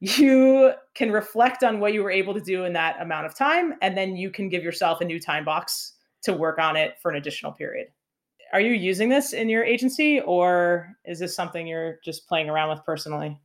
You 0.00 0.72
can 0.94 1.12
reflect 1.12 1.62
on 1.62 1.78
what 1.78 1.92
you 1.92 2.02
were 2.02 2.10
able 2.10 2.34
to 2.34 2.40
do 2.40 2.64
in 2.64 2.72
that 2.72 3.00
amount 3.00 3.26
of 3.26 3.34
time 3.36 3.74
and 3.80 3.96
then 3.96 4.16
you 4.16 4.30
can 4.30 4.48
give 4.48 4.64
yourself 4.64 5.00
a 5.00 5.04
new 5.04 5.20
time 5.20 5.44
box 5.44 5.94
to 6.22 6.32
work 6.32 6.58
on 6.58 6.76
it 6.76 6.94
for 7.00 7.10
an 7.10 7.16
additional 7.16 7.52
period. 7.52 7.88
Are 8.52 8.60
you 8.60 8.72
using 8.72 9.08
this 9.08 9.32
in 9.32 9.48
your 9.48 9.64
agency 9.64 10.20
or 10.20 10.88
is 11.04 11.20
this 11.20 11.34
something 11.34 11.66
you're 11.66 11.98
just 12.04 12.26
playing 12.26 12.50
around 12.50 12.70
with 12.70 12.84
personally 12.84 13.38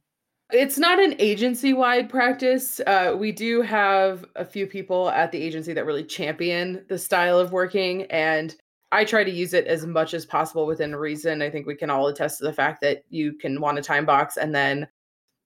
it's 0.52 0.78
not 0.78 1.00
an 1.00 1.16
agency 1.20 1.74
wide 1.74 2.10
practice. 2.10 2.80
Uh, 2.88 3.16
we 3.18 3.32
do 3.32 3.62
have 3.62 4.26
a 4.36 4.46
few 4.46 4.66
people 4.66 5.10
at 5.10 5.32
the 5.32 5.42
agency 5.42 5.74
that 5.74 5.86
really 5.86 6.04
champion 6.06 6.86
the 6.88 6.98
style 6.98 7.38
of 7.38 7.52
working, 7.52 8.04
and 8.04 8.56
I 8.94 9.04
try 9.04 9.26
to 9.26 9.32
use 9.32 9.54
it 9.54 9.68
as 9.68 9.86
much 9.86 10.14
as 10.14 10.26
possible 10.26 10.66
within 10.66 10.96
reason. 10.96 11.42
I 11.42 11.50
think 11.50 11.68
we 11.68 11.76
can 11.76 11.90
all 11.90 12.08
attest 12.08 12.38
to 12.38 12.46
the 12.46 12.54
fact 12.54 12.80
that 12.82 13.04
you 13.10 13.34
can 13.34 13.60
want 13.60 13.78
a 13.78 13.82
time 13.82 14.06
box, 14.06 14.38
and 14.38 14.56
then 14.56 14.88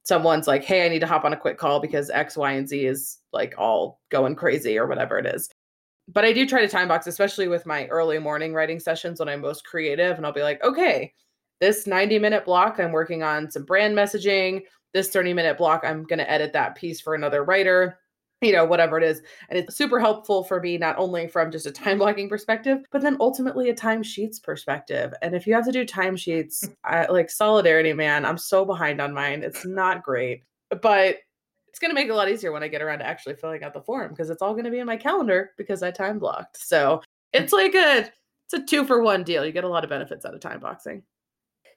someone's 0.04 0.48
like, 0.48 0.64
"Hey, 0.64 0.86
I 0.86 0.90
need 0.90 1.00
to 1.00 1.08
hop 1.08 1.26
on 1.26 1.34
a 1.34 1.38
quick 1.38 1.58
call 1.58 1.80
because 1.80 2.12
X, 2.12 2.38
Y, 2.38 2.52
and 2.52 2.68
Z 2.70 2.86
is 2.86 3.20
like 3.34 3.56
all 3.58 4.02
going 4.10 4.36
crazy 4.36 4.78
or 4.78 4.86
whatever 4.88 5.18
it 5.18 5.26
is." 5.26 5.50
But 6.08 6.26
I 6.26 6.34
do 6.34 6.46
try 6.48 6.62
to 6.62 6.68
time 6.68 6.88
box, 6.88 7.08
especially 7.08 7.48
with 7.48 7.66
my 7.66 7.88
early 7.88 8.20
morning 8.20 8.54
writing 8.54 8.80
sessions 8.80 9.20
when 9.20 9.30
I'm 9.30 9.42
most 9.42 9.66
creative, 9.66 10.18
and 10.18 10.26
I'll 10.28 10.32
be 10.34 10.44
like, 10.44 10.64
"Okay, 10.64 11.14
this 11.60 11.88
90 11.88 12.20
minute 12.20 12.46
block, 12.46 12.80
I'm 12.80 12.92
working 12.92 13.24
on 13.24 13.50
some 13.50 13.66
brand 13.66 13.96
messaging." 13.98 14.64
This 14.94 15.10
30 15.10 15.34
minute 15.34 15.58
block, 15.58 15.84
I'm 15.84 16.04
going 16.04 16.20
to 16.20 16.30
edit 16.30 16.54
that 16.54 16.76
piece 16.76 17.00
for 17.00 17.16
another 17.16 17.44
writer, 17.44 18.00
you 18.42 18.52
know, 18.52 18.66
whatever 18.66 18.98
it 18.98 19.04
is. 19.04 19.22
And 19.50 19.58
it's 19.58 19.76
super 19.76 20.00
helpful 20.00 20.44
for 20.44 20.60
me, 20.60 20.78
not 20.78 20.98
only 20.98 21.28
from 21.28 21.52
just 21.52 21.66
a 21.66 21.72
time 21.72 21.98
blocking 21.98 22.30
perspective, 22.30 22.80
but 22.92 23.02
then 23.02 23.18
ultimately 23.20 23.70
a 23.70 23.76
timesheets 23.76 24.42
perspective. 24.42 25.14
And 25.22 25.36
if 25.36 25.46
you 25.46 25.54
have 25.54 25.66
to 25.66 25.72
do 25.72 25.86
timesheets, 25.86 26.70
I, 26.84 27.06
like 27.08 27.30
solidarity, 27.30 27.94
man, 27.94 28.26
I'm 28.26 28.38
so 28.38 28.66
behind 28.66 29.00
on 29.00 29.14
mine. 29.14 29.44
It's 29.44 29.66
not 29.66 30.04
great, 30.04 30.44
but 30.82 31.18
it's 31.68 31.80
going 31.80 31.92
to 31.92 31.96
make 31.96 32.08
it 32.08 32.12
a 32.12 32.16
lot 32.16 32.30
easier 32.30 32.52
when 32.52 32.64
I 32.64 32.68
get 32.68 32.82
around 32.82 33.00
to 33.00 33.08
actually 33.08 33.36
filling 33.36 33.64
out 33.64 33.74
the 33.74 33.82
form 33.82 34.10
because 34.10 34.30
it's 34.30 34.42
all 34.42 34.54
going 34.54 34.66
to 34.66 34.72
be 34.72 34.80
in 34.80 34.88
my 34.88 34.98
calendar 34.98 35.52
because 35.58 35.84
I 35.84 35.92
time 35.92 36.20
blocked. 36.20 36.58
So 36.58 37.02
it's 37.32 37.54
like 37.54 37.76
a, 37.76 38.00
it's 38.00 38.54
a 38.54 38.62
two 38.62 38.84
for 38.84 39.02
one 39.02 39.24
deal. 39.24 39.46
You 39.46 39.54
get 39.54 39.64
a 39.64 39.70
lot 39.70 39.86
of 39.86 39.90
benefits 39.90 40.26
out 40.26 40.34
of 40.34 40.42
time 40.42 40.60
boxing. 40.60 41.04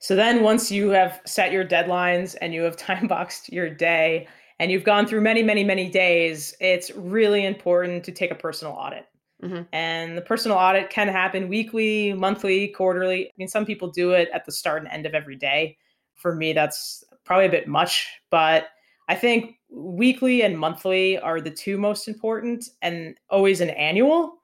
So 0.05 0.15
then 0.15 0.43
once 0.43 0.71
you 0.71 0.91
have 0.91 1.23
set 1.25 1.51
your 1.51 1.65
deadlines 1.65 2.37
and 2.43 2.53
you 2.53 2.61
have 2.65 2.77
time 2.91 3.07
boxed 3.07 3.51
your 3.51 3.71
day 3.71 4.29
and 4.59 4.71
you've 4.71 4.85
gone 4.85 5.07
through 5.07 5.23
many, 5.23 5.43
many, 5.43 5.65
many 5.65 5.89
days, 5.89 6.55
it's 6.61 6.91
really 6.91 7.47
important 7.47 8.05
to 8.05 8.13
take 8.13 8.31
a 8.31 8.35
personal 8.35 8.75
audit. 8.75 9.07
Mm-hmm. 9.43 9.63
And 9.73 10.15
the 10.15 10.21
personal 10.21 10.59
audit 10.59 10.91
can 10.91 11.09
happen 11.09 11.49
weekly, 11.49 12.13
monthly, 12.13 12.69
quarterly. 12.69 13.29
I 13.29 13.31
mean, 13.39 13.49
some 13.49 13.65
people 13.65 13.91
do 13.91 14.11
it 14.11 14.29
at 14.35 14.45
the 14.45 14.53
start 14.53 14.83
and 14.83 14.93
end 14.93 15.07
of 15.07 15.15
every 15.15 15.37
day. 15.37 15.79
For 16.13 16.35
me, 16.35 16.53
that's 16.53 17.03
probably 17.25 17.47
a 17.47 17.51
bit 17.51 17.67
much, 17.67 18.07
but 18.31 18.67
I 19.09 19.15
think 19.15 19.55
weekly 19.71 20.43
and 20.43 20.59
monthly 20.59 21.19
are 21.19 21.41
the 21.41 21.51
two 21.51 21.79
most 21.79 22.09
important, 22.09 22.69
and 22.83 23.17
always 23.31 23.63
an 23.63 23.71
annual. 23.71 24.37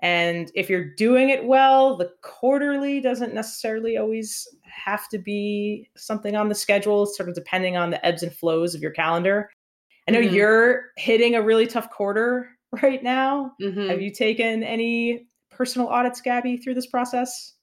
And 0.00 0.50
if 0.54 0.68
you're 0.68 0.94
doing 0.94 1.30
it 1.30 1.46
well, 1.46 1.96
the 1.96 2.10
quarterly 2.22 3.00
doesn't 3.00 3.34
necessarily 3.34 3.96
always 3.96 4.46
have 4.62 5.08
to 5.08 5.18
be 5.18 5.88
something 5.96 6.36
on 6.36 6.48
the 6.48 6.54
schedule, 6.54 7.06
sort 7.06 7.28
of 7.28 7.34
depending 7.34 7.76
on 7.76 7.90
the 7.90 8.04
ebbs 8.04 8.22
and 8.22 8.32
flows 8.32 8.74
of 8.74 8.82
your 8.82 8.90
calendar. 8.90 9.50
I 10.06 10.12
know 10.12 10.20
mm-hmm. 10.20 10.34
you're 10.34 10.84
hitting 10.96 11.34
a 11.34 11.42
really 11.42 11.66
tough 11.66 11.90
quarter 11.90 12.50
right 12.82 13.02
now. 13.02 13.52
Mm-hmm. 13.60 13.88
Have 13.88 14.02
you 14.02 14.10
taken 14.10 14.62
any 14.62 15.26
personal 15.50 15.88
audits, 15.88 16.20
Gabby, 16.20 16.58
through 16.58 16.74
this 16.74 16.86
process? 16.86 17.54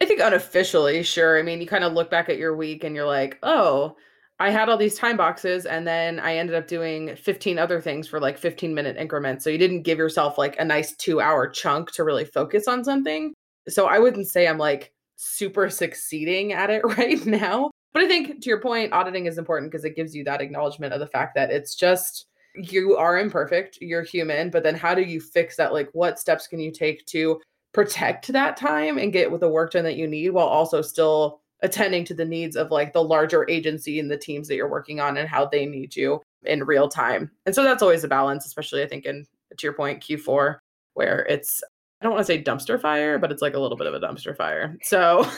I 0.00 0.04
think 0.04 0.20
unofficially, 0.20 1.02
sure. 1.02 1.38
I 1.38 1.42
mean, 1.42 1.60
you 1.60 1.66
kind 1.66 1.84
of 1.84 1.94
look 1.94 2.10
back 2.10 2.28
at 2.28 2.36
your 2.36 2.54
week 2.54 2.84
and 2.84 2.94
you're 2.94 3.06
like, 3.06 3.38
oh, 3.42 3.96
I 4.38 4.50
had 4.50 4.68
all 4.68 4.76
these 4.76 4.98
time 4.98 5.16
boxes 5.16 5.64
and 5.64 5.86
then 5.86 6.20
I 6.20 6.36
ended 6.36 6.56
up 6.56 6.68
doing 6.68 7.16
15 7.16 7.58
other 7.58 7.80
things 7.80 8.06
for 8.06 8.20
like 8.20 8.36
15 8.36 8.74
minute 8.74 8.96
increments. 8.96 9.42
So 9.42 9.50
you 9.50 9.58
didn't 9.58 9.82
give 9.82 9.98
yourself 9.98 10.36
like 10.36 10.58
a 10.58 10.64
nice 10.64 10.94
two 10.96 11.20
hour 11.20 11.48
chunk 11.48 11.90
to 11.92 12.04
really 12.04 12.26
focus 12.26 12.68
on 12.68 12.84
something. 12.84 13.32
So 13.68 13.86
I 13.86 13.98
wouldn't 13.98 14.28
say 14.28 14.46
I'm 14.46 14.58
like 14.58 14.92
super 15.16 15.70
succeeding 15.70 16.52
at 16.52 16.70
it 16.70 16.82
right 16.98 17.24
now. 17.24 17.70
But 17.94 18.04
I 18.04 18.08
think 18.08 18.42
to 18.42 18.48
your 18.50 18.60
point, 18.60 18.92
auditing 18.92 19.24
is 19.24 19.38
important 19.38 19.72
because 19.72 19.86
it 19.86 19.96
gives 19.96 20.14
you 20.14 20.22
that 20.24 20.42
acknowledgement 20.42 20.92
of 20.92 21.00
the 21.00 21.06
fact 21.06 21.34
that 21.34 21.50
it's 21.50 21.74
just 21.74 22.26
you 22.54 22.94
are 22.96 23.18
imperfect, 23.18 23.78
you're 23.80 24.02
human, 24.02 24.50
but 24.50 24.62
then 24.62 24.74
how 24.74 24.94
do 24.94 25.02
you 25.02 25.18
fix 25.20 25.56
that? 25.56 25.72
Like, 25.72 25.88
what 25.92 26.18
steps 26.18 26.46
can 26.46 26.60
you 26.60 26.70
take 26.70 27.04
to 27.06 27.40
protect 27.72 28.28
that 28.28 28.56
time 28.56 28.98
and 28.98 29.12
get 29.12 29.30
with 29.30 29.40
the 29.40 29.48
work 29.48 29.72
done 29.72 29.84
that 29.84 29.96
you 29.96 30.06
need 30.06 30.30
while 30.30 30.46
also 30.46 30.82
still 30.82 31.40
attending 31.66 32.04
to 32.04 32.14
the 32.14 32.24
needs 32.24 32.56
of 32.56 32.70
like 32.70 32.92
the 32.92 33.02
larger 33.02 33.44
agency 33.50 33.98
and 33.98 34.08
the 34.08 34.16
teams 34.16 34.46
that 34.48 34.54
you're 34.54 34.70
working 34.70 35.00
on 35.00 35.16
and 35.16 35.28
how 35.28 35.44
they 35.44 35.66
need 35.66 35.96
you 35.96 36.22
in 36.44 36.64
real 36.64 36.88
time. 36.88 37.28
And 37.44 37.54
so 37.54 37.64
that's 37.64 37.82
always 37.82 38.04
a 38.04 38.08
balance, 38.08 38.46
especially 38.46 38.82
I 38.82 38.86
think 38.86 39.04
in 39.04 39.26
to 39.56 39.66
your 39.66 39.74
point, 39.74 40.02
Q4, 40.02 40.58
where 40.94 41.26
it's 41.28 41.62
I 42.00 42.04
don't 42.04 42.14
want 42.14 42.24
to 42.26 42.32
say 42.32 42.42
dumpster 42.42 42.80
fire, 42.80 43.18
but 43.18 43.32
it's 43.32 43.42
like 43.42 43.54
a 43.54 43.58
little 43.58 43.76
bit 43.76 43.88
of 43.88 43.94
a 43.94 44.00
dumpster 44.00 44.36
fire. 44.36 44.76
So 44.82 45.28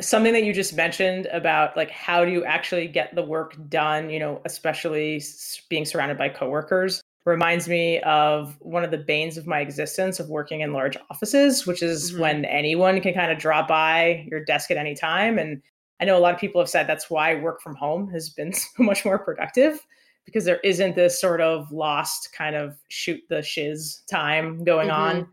something 0.00 0.32
that 0.32 0.44
you 0.44 0.54
just 0.54 0.74
mentioned 0.74 1.26
about 1.26 1.76
like 1.76 1.90
how 1.90 2.24
do 2.24 2.30
you 2.30 2.44
actually 2.44 2.86
get 2.86 3.14
the 3.14 3.22
work 3.22 3.56
done 3.68 4.08
you 4.08 4.18
know 4.18 4.40
especially 4.44 5.20
being 5.68 5.84
surrounded 5.84 6.16
by 6.16 6.28
coworkers 6.28 7.00
reminds 7.28 7.68
me 7.68 8.00
of 8.00 8.56
one 8.60 8.84
of 8.84 8.90
the 8.90 8.98
banes 8.98 9.36
of 9.36 9.46
my 9.46 9.60
existence 9.60 10.18
of 10.18 10.28
working 10.28 10.60
in 10.60 10.72
large 10.72 10.96
offices 11.10 11.66
which 11.66 11.82
is 11.82 12.12
mm-hmm. 12.12 12.20
when 12.22 12.44
anyone 12.46 13.00
can 13.00 13.14
kind 13.14 13.30
of 13.30 13.38
drop 13.38 13.68
by 13.68 14.26
your 14.30 14.44
desk 14.44 14.70
at 14.70 14.76
any 14.76 14.94
time 14.94 15.38
and 15.38 15.62
i 16.00 16.04
know 16.04 16.16
a 16.16 16.20
lot 16.20 16.34
of 16.34 16.40
people 16.40 16.60
have 16.60 16.68
said 16.68 16.86
that's 16.86 17.10
why 17.10 17.34
work 17.34 17.60
from 17.60 17.74
home 17.76 18.10
has 18.10 18.28
been 18.28 18.52
so 18.52 18.82
much 18.82 19.04
more 19.04 19.18
productive 19.18 19.86
because 20.24 20.44
there 20.44 20.60
isn't 20.64 20.94
this 20.94 21.20
sort 21.20 21.40
of 21.40 21.70
lost 21.70 22.32
kind 22.32 22.56
of 22.56 22.76
shoot 22.88 23.20
the 23.28 23.42
shiz 23.42 24.02
time 24.10 24.64
going 24.64 24.88
mm-hmm. 24.88 25.18
on 25.18 25.28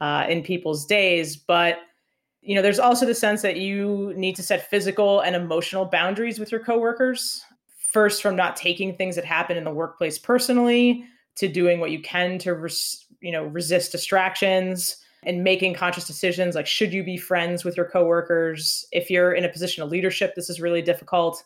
uh, 0.00 0.26
in 0.28 0.42
people's 0.42 0.84
days 0.86 1.36
but 1.36 1.78
you 2.44 2.54
know, 2.54 2.60
there's 2.60 2.78
also 2.78 3.06
the 3.06 3.14
sense 3.14 3.40
that 3.40 3.56
you 3.56 4.12
need 4.16 4.36
to 4.36 4.42
set 4.42 4.68
physical 4.68 5.20
and 5.20 5.34
emotional 5.34 5.86
boundaries 5.86 6.38
with 6.38 6.52
your 6.52 6.62
coworkers. 6.62 7.42
First, 7.90 8.20
from 8.20 8.36
not 8.36 8.54
taking 8.54 8.94
things 8.94 9.16
that 9.16 9.24
happen 9.24 9.56
in 9.56 9.64
the 9.64 9.70
workplace 9.70 10.18
personally 10.18 11.04
to 11.36 11.48
doing 11.48 11.80
what 11.80 11.90
you 11.90 12.00
can 12.00 12.38
to, 12.38 12.54
res- 12.54 13.06
you 13.20 13.32
know, 13.32 13.44
resist 13.44 13.92
distractions 13.92 14.98
and 15.26 15.42
making 15.42 15.74
conscious 15.74 16.06
decisions 16.06 16.54
like 16.54 16.66
should 16.66 16.92
you 16.92 17.02
be 17.02 17.16
friends 17.16 17.64
with 17.64 17.76
your 17.76 17.88
coworkers? 17.88 18.86
If 18.92 19.10
you're 19.10 19.32
in 19.32 19.44
a 19.44 19.48
position 19.48 19.82
of 19.82 19.90
leadership, 19.90 20.34
this 20.34 20.50
is 20.50 20.60
really 20.60 20.82
difficult. 20.82 21.42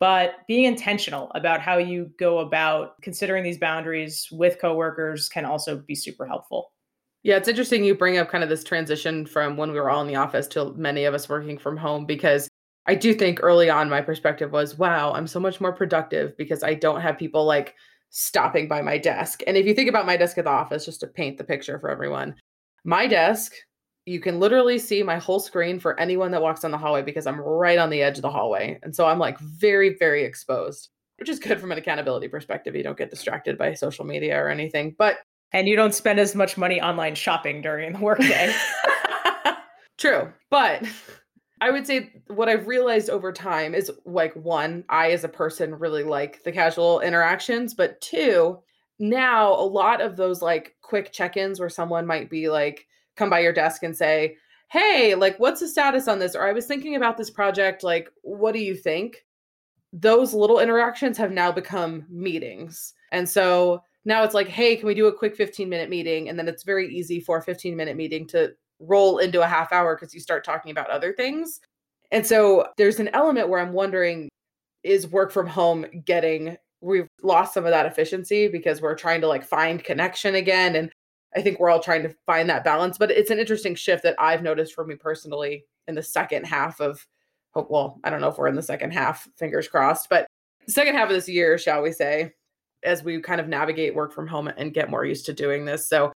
But 0.00 0.38
being 0.48 0.64
intentional 0.64 1.30
about 1.36 1.60
how 1.60 1.78
you 1.78 2.10
go 2.18 2.40
about 2.40 3.00
considering 3.02 3.44
these 3.44 3.58
boundaries 3.58 4.28
with 4.32 4.60
coworkers 4.60 5.28
can 5.28 5.44
also 5.44 5.76
be 5.78 5.94
super 5.94 6.26
helpful. 6.26 6.72
Yeah, 7.22 7.36
it's 7.36 7.46
interesting 7.46 7.84
you 7.84 7.94
bring 7.94 8.18
up 8.18 8.28
kind 8.28 8.42
of 8.42 8.50
this 8.50 8.64
transition 8.64 9.26
from 9.26 9.56
when 9.56 9.70
we 9.70 9.78
were 9.78 9.90
all 9.90 10.00
in 10.00 10.08
the 10.08 10.16
office 10.16 10.48
to 10.48 10.74
many 10.74 11.04
of 11.04 11.14
us 11.14 11.28
working 11.28 11.56
from 11.56 11.76
home 11.76 12.04
because 12.04 12.48
I 12.86 12.96
do 12.96 13.14
think 13.14 13.38
early 13.42 13.70
on 13.70 13.88
my 13.88 14.00
perspective 14.00 14.50
was, 14.50 14.76
wow, 14.76 15.12
I'm 15.12 15.28
so 15.28 15.38
much 15.38 15.60
more 15.60 15.72
productive 15.72 16.36
because 16.36 16.64
I 16.64 16.74
don't 16.74 17.00
have 17.00 17.16
people 17.16 17.44
like 17.44 17.76
stopping 18.12 18.68
by 18.68 18.82
my 18.82 18.98
desk. 18.98 19.42
And 19.46 19.56
if 19.56 19.66
you 19.66 19.74
think 19.74 19.88
about 19.88 20.06
my 20.06 20.16
desk 20.16 20.38
at 20.38 20.44
the 20.44 20.50
office, 20.50 20.84
just 20.84 21.00
to 21.00 21.06
paint 21.06 21.38
the 21.38 21.44
picture 21.44 21.78
for 21.78 21.90
everyone, 21.90 22.36
my 22.84 23.06
desk, 23.06 23.54
you 24.04 24.20
can 24.20 24.38
literally 24.38 24.78
see 24.78 25.02
my 25.02 25.16
whole 25.18 25.40
screen 25.40 25.80
for 25.80 25.98
anyone 25.98 26.30
that 26.30 26.42
walks 26.42 26.60
down 26.60 26.70
the 26.70 26.78
hallway 26.78 27.02
because 27.02 27.26
I'm 27.26 27.40
right 27.40 27.78
on 27.78 27.90
the 27.90 28.02
edge 28.02 28.18
of 28.18 28.22
the 28.22 28.30
hallway. 28.30 28.78
And 28.82 28.94
so 28.94 29.06
I'm 29.06 29.18
like 29.18 29.38
very, 29.38 29.96
very 29.96 30.24
exposed, 30.24 30.90
which 31.18 31.28
is 31.28 31.38
good 31.38 31.60
from 31.60 31.72
an 31.72 31.78
accountability 31.78 32.28
perspective. 32.28 32.76
You 32.76 32.82
don't 32.82 32.98
get 32.98 33.10
distracted 33.10 33.56
by 33.56 33.74
social 33.74 34.04
media 34.04 34.38
or 34.38 34.48
anything. 34.48 34.94
But 34.98 35.18
and 35.52 35.68
you 35.68 35.76
don't 35.76 35.94
spend 35.94 36.18
as 36.18 36.34
much 36.34 36.56
money 36.56 36.80
online 36.80 37.14
shopping 37.14 37.62
during 37.62 37.92
the 37.92 37.98
workday. 37.98 38.54
True. 39.98 40.32
But 40.50 40.84
I 41.62 41.70
would 41.70 41.86
say 41.86 42.12
what 42.26 42.48
I've 42.48 42.66
realized 42.66 43.08
over 43.08 43.32
time 43.32 43.72
is 43.72 43.88
like 44.04 44.34
one, 44.34 44.84
I 44.88 45.12
as 45.12 45.22
a 45.22 45.28
person 45.28 45.78
really 45.78 46.02
like 46.02 46.42
the 46.42 46.50
casual 46.50 46.98
interactions, 46.98 47.72
but 47.72 48.00
two, 48.00 48.58
now 48.98 49.52
a 49.54 49.62
lot 49.62 50.00
of 50.00 50.16
those 50.16 50.42
like 50.42 50.74
quick 50.82 51.12
check-ins 51.12 51.60
where 51.60 51.68
someone 51.68 52.04
might 52.04 52.28
be 52.28 52.48
like 52.48 52.88
come 53.14 53.30
by 53.30 53.38
your 53.38 53.52
desk 53.52 53.84
and 53.84 53.96
say, 53.96 54.36
"Hey, 54.72 55.14
like 55.14 55.38
what's 55.38 55.60
the 55.60 55.68
status 55.68 56.08
on 56.08 56.18
this?" 56.18 56.34
or 56.34 56.48
"I 56.48 56.52
was 56.52 56.66
thinking 56.66 56.96
about 56.96 57.16
this 57.16 57.30
project, 57.30 57.84
like 57.84 58.08
what 58.22 58.54
do 58.54 58.58
you 58.58 58.74
think?" 58.74 59.24
Those 59.92 60.34
little 60.34 60.58
interactions 60.58 61.16
have 61.18 61.30
now 61.30 61.52
become 61.52 62.06
meetings. 62.10 62.94
And 63.12 63.28
so 63.28 63.84
now 64.04 64.24
it's 64.24 64.34
like, 64.34 64.48
hey, 64.48 64.74
can 64.76 64.88
we 64.88 64.94
do 64.94 65.06
a 65.06 65.16
quick 65.16 65.36
15 65.36 65.68
minute 65.68 65.90
meeting? 65.90 66.28
And 66.28 66.36
then 66.38 66.48
it's 66.48 66.64
very 66.64 66.88
easy 66.92 67.20
for 67.20 67.38
a 67.38 67.42
15 67.42 67.76
minute 67.76 67.96
meeting 67.96 68.26
to 68.28 68.52
roll 68.82 69.18
into 69.18 69.40
a 69.42 69.46
half 69.46 69.72
hour 69.72 69.96
because 69.96 70.12
you 70.12 70.20
start 70.20 70.44
talking 70.44 70.70
about 70.70 70.90
other 70.90 71.12
things. 71.12 71.60
And 72.10 72.26
so 72.26 72.66
there's 72.76 73.00
an 73.00 73.08
element 73.14 73.48
where 73.48 73.60
I'm 73.60 73.72
wondering 73.72 74.28
is 74.82 75.06
work 75.08 75.30
from 75.30 75.46
home 75.46 75.86
getting, 76.04 76.56
we've 76.80 77.08
lost 77.22 77.54
some 77.54 77.64
of 77.64 77.70
that 77.70 77.86
efficiency 77.86 78.48
because 78.48 78.82
we're 78.82 78.94
trying 78.94 79.20
to 79.20 79.28
like 79.28 79.44
find 79.44 79.82
connection 79.82 80.34
again. 80.34 80.76
And 80.76 80.90
I 81.34 81.40
think 81.40 81.58
we're 81.58 81.70
all 81.70 81.80
trying 81.80 82.02
to 82.02 82.14
find 82.26 82.50
that 82.50 82.64
balance. 82.64 82.98
But 82.98 83.10
it's 83.10 83.30
an 83.30 83.38
interesting 83.38 83.74
shift 83.74 84.02
that 84.02 84.16
I've 84.18 84.42
noticed 84.42 84.74
for 84.74 84.84
me 84.84 84.96
personally 84.96 85.64
in 85.88 85.94
the 85.94 86.02
second 86.02 86.44
half 86.44 86.80
of, 86.80 87.06
oh, 87.54 87.66
well, 87.70 88.00
I 88.04 88.10
don't 88.10 88.20
know 88.20 88.28
if 88.28 88.38
we're 88.38 88.48
in 88.48 88.56
the 88.56 88.62
second 88.62 88.92
half, 88.92 89.28
fingers 89.38 89.68
crossed, 89.68 90.08
but 90.10 90.26
second 90.68 90.94
half 90.94 91.08
of 91.08 91.14
this 91.14 91.28
year, 91.28 91.56
shall 91.58 91.82
we 91.82 91.92
say, 91.92 92.32
as 92.84 93.02
we 93.02 93.20
kind 93.20 93.40
of 93.40 93.48
navigate 93.48 93.94
work 93.94 94.12
from 94.12 94.26
home 94.26 94.48
and 94.48 94.74
get 94.74 94.90
more 94.90 95.04
used 95.04 95.26
to 95.26 95.32
doing 95.32 95.64
this. 95.64 95.88
So 95.88 96.12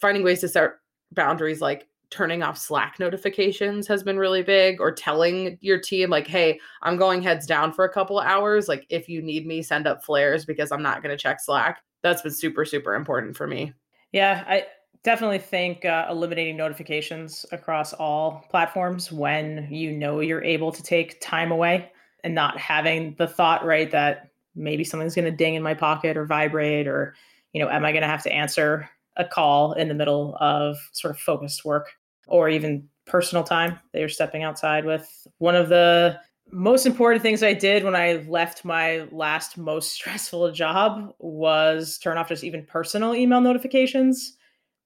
finding 0.00 0.22
ways 0.22 0.40
to 0.40 0.48
set 0.48 0.72
boundaries 1.12 1.60
like 1.60 1.86
turning 2.10 2.42
off 2.42 2.58
Slack 2.58 2.98
notifications 2.98 3.86
has 3.86 4.02
been 4.02 4.18
really 4.18 4.42
big 4.42 4.80
or 4.80 4.92
telling 4.92 5.58
your 5.60 5.78
team 5.78 6.10
like, 6.10 6.26
"Hey, 6.26 6.60
I'm 6.82 6.96
going 6.96 7.22
heads 7.22 7.46
down 7.46 7.72
for 7.72 7.84
a 7.84 7.92
couple 7.92 8.18
of 8.18 8.26
hours. 8.26 8.68
Like 8.68 8.86
if 8.90 9.08
you 9.08 9.22
need 9.22 9.46
me, 9.46 9.62
send 9.62 9.86
up 9.86 10.04
flares 10.04 10.44
because 10.44 10.72
I'm 10.72 10.82
not 10.82 11.02
going 11.02 11.16
to 11.16 11.22
check 11.22 11.40
Slack." 11.40 11.82
That's 12.02 12.22
been 12.22 12.32
super 12.32 12.64
super 12.64 12.94
important 12.94 13.36
for 13.36 13.46
me. 13.46 13.72
Yeah, 14.12 14.44
I 14.46 14.66
definitely 15.02 15.38
think 15.38 15.84
uh, 15.84 16.06
eliminating 16.10 16.56
notifications 16.56 17.46
across 17.52 17.92
all 17.92 18.44
platforms 18.50 19.10
when 19.10 19.66
you 19.70 19.92
know 19.92 20.20
you're 20.20 20.44
able 20.44 20.72
to 20.72 20.82
take 20.82 21.20
time 21.20 21.52
away 21.52 21.90
and 22.24 22.34
not 22.34 22.58
having 22.58 23.14
the 23.18 23.26
thought 23.26 23.64
right 23.64 23.90
that 23.90 24.30
maybe 24.54 24.84
something's 24.84 25.14
going 25.14 25.24
to 25.24 25.30
ding 25.30 25.54
in 25.54 25.62
my 25.62 25.74
pocket 25.74 26.16
or 26.16 26.26
vibrate 26.26 26.86
or 26.86 27.14
you 27.52 27.62
know 27.62 27.70
am 27.70 27.84
i 27.84 27.92
going 27.92 28.02
to 28.02 28.08
have 28.08 28.22
to 28.22 28.32
answer 28.32 28.88
a 29.16 29.24
call 29.24 29.72
in 29.74 29.88
the 29.88 29.94
middle 29.94 30.36
of 30.40 30.76
sort 30.92 31.14
of 31.14 31.20
focused 31.20 31.64
work 31.64 31.92
or 32.30 32.48
even 32.48 32.88
personal 33.06 33.44
time 33.44 33.78
that 33.92 33.98
you're 33.98 34.08
stepping 34.08 34.42
outside 34.42 34.84
with 34.84 35.26
one 35.38 35.56
of 35.56 35.68
the 35.68 36.18
most 36.52 36.86
important 36.86 37.22
things 37.22 37.42
i 37.42 37.52
did 37.52 37.84
when 37.84 37.94
i 37.94 38.24
left 38.28 38.64
my 38.64 39.06
last 39.10 39.58
most 39.58 39.92
stressful 39.94 40.50
job 40.52 41.12
was 41.18 41.98
turn 41.98 42.16
off 42.16 42.28
just 42.28 42.44
even 42.44 42.64
personal 42.66 43.14
email 43.14 43.40
notifications 43.40 44.36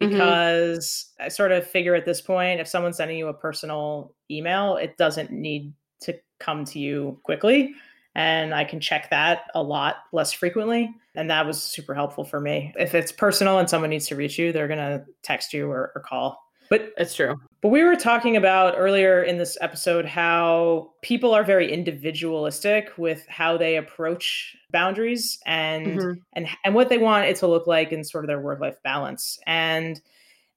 mm-hmm. 0.02 0.12
because 0.12 1.12
mm-hmm. 1.14 1.26
i 1.26 1.28
sort 1.28 1.52
of 1.52 1.66
figure 1.66 1.94
at 1.94 2.04
this 2.04 2.20
point 2.20 2.60
if 2.60 2.68
someone's 2.68 2.96
sending 2.96 3.18
you 3.18 3.28
a 3.28 3.34
personal 3.34 4.14
email 4.30 4.76
it 4.76 4.96
doesn't 4.96 5.30
need 5.30 5.72
to 6.00 6.14
come 6.38 6.64
to 6.64 6.78
you 6.78 7.18
quickly 7.22 7.74
and 8.14 8.54
I 8.54 8.64
can 8.64 8.80
check 8.80 9.10
that 9.10 9.50
a 9.54 9.62
lot 9.62 9.96
less 10.12 10.32
frequently. 10.32 10.94
And 11.14 11.30
that 11.30 11.46
was 11.46 11.60
super 11.60 11.94
helpful 11.94 12.24
for 12.24 12.40
me. 12.40 12.72
If 12.78 12.94
it's 12.94 13.10
personal 13.10 13.58
and 13.58 13.68
someone 13.68 13.90
needs 13.90 14.06
to 14.08 14.16
reach 14.16 14.38
you, 14.38 14.52
they're 14.52 14.68
going 14.68 14.78
to 14.78 15.04
text 15.22 15.52
you 15.52 15.70
or, 15.70 15.92
or 15.94 16.00
call. 16.00 16.43
But 16.74 16.92
it's 16.96 17.14
true. 17.14 17.40
But 17.62 17.68
we 17.68 17.84
were 17.84 17.94
talking 17.94 18.36
about 18.36 18.74
earlier 18.76 19.22
in 19.22 19.38
this 19.38 19.56
episode 19.60 20.04
how 20.04 20.90
people 21.02 21.32
are 21.32 21.44
very 21.44 21.72
individualistic 21.72 22.90
with 22.98 23.24
how 23.28 23.56
they 23.56 23.76
approach 23.76 24.56
boundaries 24.72 25.38
and 25.46 25.86
mm-hmm. 25.86 26.12
and 26.32 26.48
and 26.64 26.74
what 26.74 26.88
they 26.88 26.98
want 26.98 27.26
it 27.26 27.36
to 27.36 27.46
look 27.46 27.68
like 27.68 27.92
in 27.92 28.02
sort 28.02 28.24
of 28.24 28.28
their 28.28 28.40
work 28.40 28.58
life 28.58 28.76
balance. 28.82 29.38
And 29.46 30.00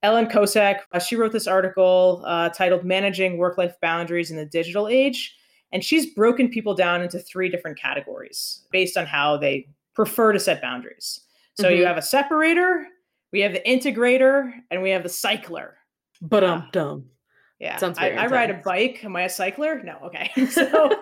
Ellen 0.02 0.26
Kossek, 0.26 0.80
uh, 0.92 0.98
she 0.98 1.16
wrote 1.16 1.34
this 1.34 1.46
article 1.46 2.24
uh, 2.26 2.50
titled 2.50 2.84
"Managing 2.84 3.38
Work 3.38 3.60
Life 3.60 3.76
Boundaries 3.80 4.32
in 4.32 4.38
the 4.38 4.46
Digital 4.46 4.88
Age." 4.88 5.36
And 5.72 5.84
she's 5.84 6.16
broken 6.16 6.50
people 6.50 6.74
down 6.74 7.04
into 7.04 7.20
three 7.20 7.48
different 7.48 7.78
categories 7.78 8.64
based 8.72 8.98
on 8.98 9.06
how 9.06 9.38
they 9.38 9.68
prefer 9.94 10.34
to 10.34 10.40
set 10.40 10.64
boundaries. 10.64 11.22
So 11.54 11.66
mm-hmm. 11.66 11.78
you 11.78 11.86
have 11.86 11.98
a 11.98 12.02
separator, 12.02 12.88
we 13.32 13.42
have 13.42 13.54
the 13.54 13.62
integrator, 13.68 14.52
and 14.72 14.82
we 14.82 14.90
have 14.90 15.04
the 15.04 15.10
cycler. 15.10 15.77
But 16.22 16.44
I'm 16.44 16.62
uh, 16.62 16.66
dumb. 16.72 17.06
Yeah. 17.60 17.78
Sounds 17.78 17.98
I, 17.98 18.10
I 18.12 18.28
ride 18.28 18.52
a 18.52 18.62
bike. 18.64 19.04
Am 19.04 19.16
I 19.16 19.24
a 19.24 19.30
cycler? 19.30 19.82
No. 19.84 19.98
Okay. 20.04 20.32
So, 20.52 21.02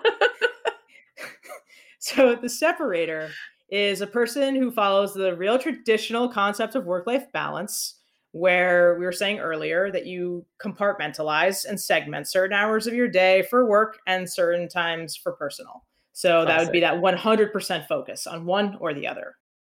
so 1.98 2.34
the 2.36 2.48
separator 2.48 3.30
is 3.68 4.00
a 4.00 4.06
person 4.06 4.54
who 4.54 4.70
follows 4.70 5.14
the 5.14 5.34
real 5.36 5.58
traditional 5.58 6.28
concept 6.28 6.74
of 6.74 6.84
work 6.84 7.06
life 7.06 7.30
balance 7.32 7.96
where 8.32 8.96
we 8.98 9.04
were 9.04 9.12
saying 9.12 9.38
earlier 9.38 9.90
that 9.90 10.06
you 10.06 10.44
compartmentalize 10.62 11.64
and 11.64 11.80
segment 11.80 12.28
certain 12.28 12.54
hours 12.54 12.86
of 12.86 12.92
your 12.92 13.08
day 13.08 13.42
for 13.48 13.66
work 13.66 13.98
and 14.06 14.30
certain 14.30 14.68
times 14.68 15.16
for 15.16 15.32
personal. 15.32 15.84
So 16.12 16.44
that 16.44 16.62
would 16.62 16.72
be 16.72 16.80
that 16.80 16.94
100% 16.94 17.88
focus 17.88 18.26
on 18.26 18.44
one 18.44 18.76
or 18.80 18.94
the 18.94 19.06
other. 19.06 19.36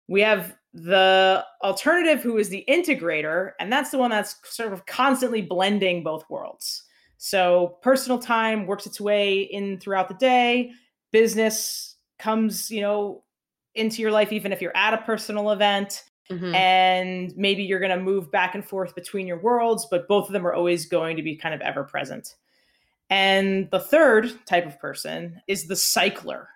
We 0.08 0.22
have 0.22 0.56
the 0.74 1.46
alternative, 1.64 2.22
who 2.22 2.38
is 2.38 2.50
the 2.50 2.64
integrator, 2.70 3.52
and 3.60 3.72
that's 3.72 3.92
the 3.92 3.98
one 3.98 4.12
that's 4.12 4.36
sort 4.44 4.74
of 4.74 4.86
constantly 4.86 5.42
blending 5.42 6.04
both 6.04 6.24
worlds. 6.30 6.84
So 7.18 7.78
personal 7.82 8.20
time 8.20 8.68
works 8.68 8.86
its 8.86 9.02
way 9.02 9.42
in 9.42 9.80
throughout 9.80 10.08
the 10.08 10.16
day, 10.16 10.72
business 11.12 11.96
comes, 12.20 12.70
you 12.70 12.82
know, 12.82 13.24
into 13.74 14.02
your 14.02 14.12
life 14.12 14.32
even 14.32 14.52
if 14.52 14.62
you're 14.62 14.76
at 14.76 14.94
a 14.94 14.98
personal 14.98 15.52
event 15.52 16.04
Mm-hmm. 16.30 16.56
And 16.56 17.34
maybe 17.38 17.64
you're 17.64 17.80
going 17.80 17.98
to 17.98 18.04
move 18.04 18.32
back 18.32 18.56
and 18.56 18.66
forth 18.66 18.96
between 18.96 19.28
your 19.28 19.40
worlds, 19.40 19.88
but 19.90 20.08
both 20.08 20.28
of 20.28 20.34
them 20.34 20.46
are 20.46 20.54
always 20.54 20.86
going 20.86 21.16
to 21.18 21.24
be 21.24 21.36
kind 21.36 21.56
of 21.56 21.62
ever 21.62 21.84
present. 21.84 22.36
And 23.10 23.70
the 23.72 23.80
third 23.80 24.32
type 24.46 24.66
of 24.66 24.80
person 24.80 25.42
is 25.48 25.68
the 25.68 25.76
cycler. 25.76 26.50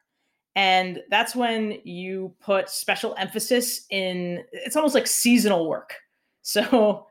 And 0.56 1.02
that's 1.10 1.36
when 1.36 1.78
you 1.84 2.34
put 2.42 2.70
special 2.70 3.16
emphasis 3.18 3.86
in 3.90 4.44
it's 4.52 4.76
almost 4.76 4.96
like 4.96 5.08
seasonal 5.08 5.70
work. 5.70 5.96
So 6.42 7.08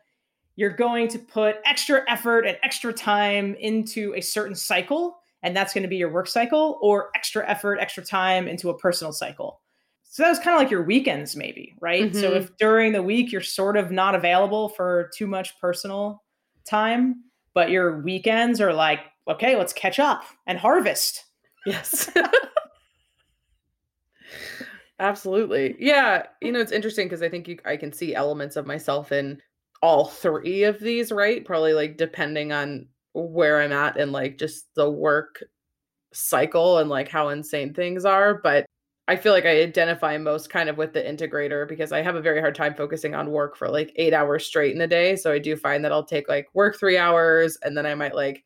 you're 0.56 0.74
going 0.74 1.08
to 1.08 1.18
put 1.18 1.56
extra 1.64 2.02
effort 2.08 2.46
and 2.46 2.58
extra 2.62 2.92
time 2.92 3.54
into 3.54 4.12
a 4.14 4.20
certain 4.20 4.54
cycle 4.54 5.20
and 5.42 5.56
that's 5.56 5.72
going 5.72 5.82
to 5.82 5.88
be 5.88 5.96
your 5.96 6.10
work 6.10 6.26
cycle, 6.26 6.78
or 6.82 7.10
extra 7.14 7.48
effort, 7.48 7.78
extra 7.80 8.04
time 8.04 8.46
into 8.46 8.70
a 8.70 8.76
personal 8.76 9.12
cycle. 9.12 9.60
So 10.02 10.22
that 10.22 10.30
was 10.30 10.38
kind 10.38 10.54
of 10.56 10.60
like 10.60 10.70
your 10.70 10.82
weekends, 10.82 11.36
maybe, 11.36 11.74
right? 11.80 12.10
Mm-hmm. 12.10 12.20
So 12.20 12.32
if 12.32 12.56
during 12.56 12.92
the 12.92 13.02
week 13.02 13.30
you're 13.30 13.40
sort 13.40 13.76
of 13.76 13.90
not 13.90 14.14
available 14.14 14.68
for 14.70 15.10
too 15.16 15.26
much 15.26 15.58
personal 15.60 16.22
time, 16.68 17.24
but 17.54 17.70
your 17.70 18.02
weekends 18.02 18.60
are 18.60 18.72
like, 18.72 19.00
okay, 19.28 19.56
let's 19.56 19.72
catch 19.72 19.98
up 19.98 20.24
and 20.46 20.58
harvest. 20.58 21.24
Yes. 21.64 22.10
Absolutely. 25.00 25.76
Yeah. 25.80 26.24
You 26.42 26.52
know, 26.52 26.60
it's 26.60 26.72
interesting 26.72 27.06
because 27.08 27.22
I 27.22 27.30
think 27.30 27.48
you, 27.48 27.58
I 27.64 27.76
can 27.76 27.92
see 27.92 28.14
elements 28.14 28.56
of 28.56 28.66
myself 28.66 29.12
in 29.12 29.42
all 29.82 30.06
three 30.06 30.64
of 30.64 30.78
these, 30.80 31.12
right? 31.12 31.44
Probably 31.44 31.72
like 31.74 31.96
depending 31.96 32.52
on 32.52 32.86
where 33.14 33.60
I'm 33.62 33.72
at 33.72 33.96
and 33.98 34.12
like 34.12 34.38
just 34.38 34.66
the 34.76 34.90
work 34.90 35.42
cycle 36.12 36.78
and 36.78 36.90
like 36.90 37.08
how 37.08 37.30
insane 37.30 37.74
things 37.74 38.04
are. 38.04 38.34
But 38.42 38.66
I 39.08 39.16
feel 39.16 39.32
like 39.32 39.46
I 39.46 39.62
identify 39.62 40.18
most 40.18 40.50
kind 40.50 40.68
of 40.70 40.78
with 40.78 40.92
the 40.94 41.02
integrator 41.02 41.68
because 41.68 41.92
I 41.92 42.02
have 42.02 42.16
a 42.16 42.22
very 42.22 42.40
hard 42.40 42.54
time 42.56 42.74
focusing 42.74 43.14
on 43.14 43.30
work 43.30 43.56
for 43.56 43.68
like 43.68 43.92
eight 43.96 44.14
hours 44.14 44.46
straight 44.46 44.74
in 44.76 44.82
a 44.82 44.88
day. 44.88 45.16
So 45.16 45.32
I 45.32 45.38
do 45.40 45.56
find 45.56 45.84
that 45.84 45.92
I'll 45.92 46.04
take 46.04 46.28
like 46.28 46.48
work 46.54 46.78
three 46.78 46.98
hours 46.98 47.58
and 47.62 47.76
then 47.76 47.86
I 47.86 47.94
might 47.96 48.14
like 48.16 48.44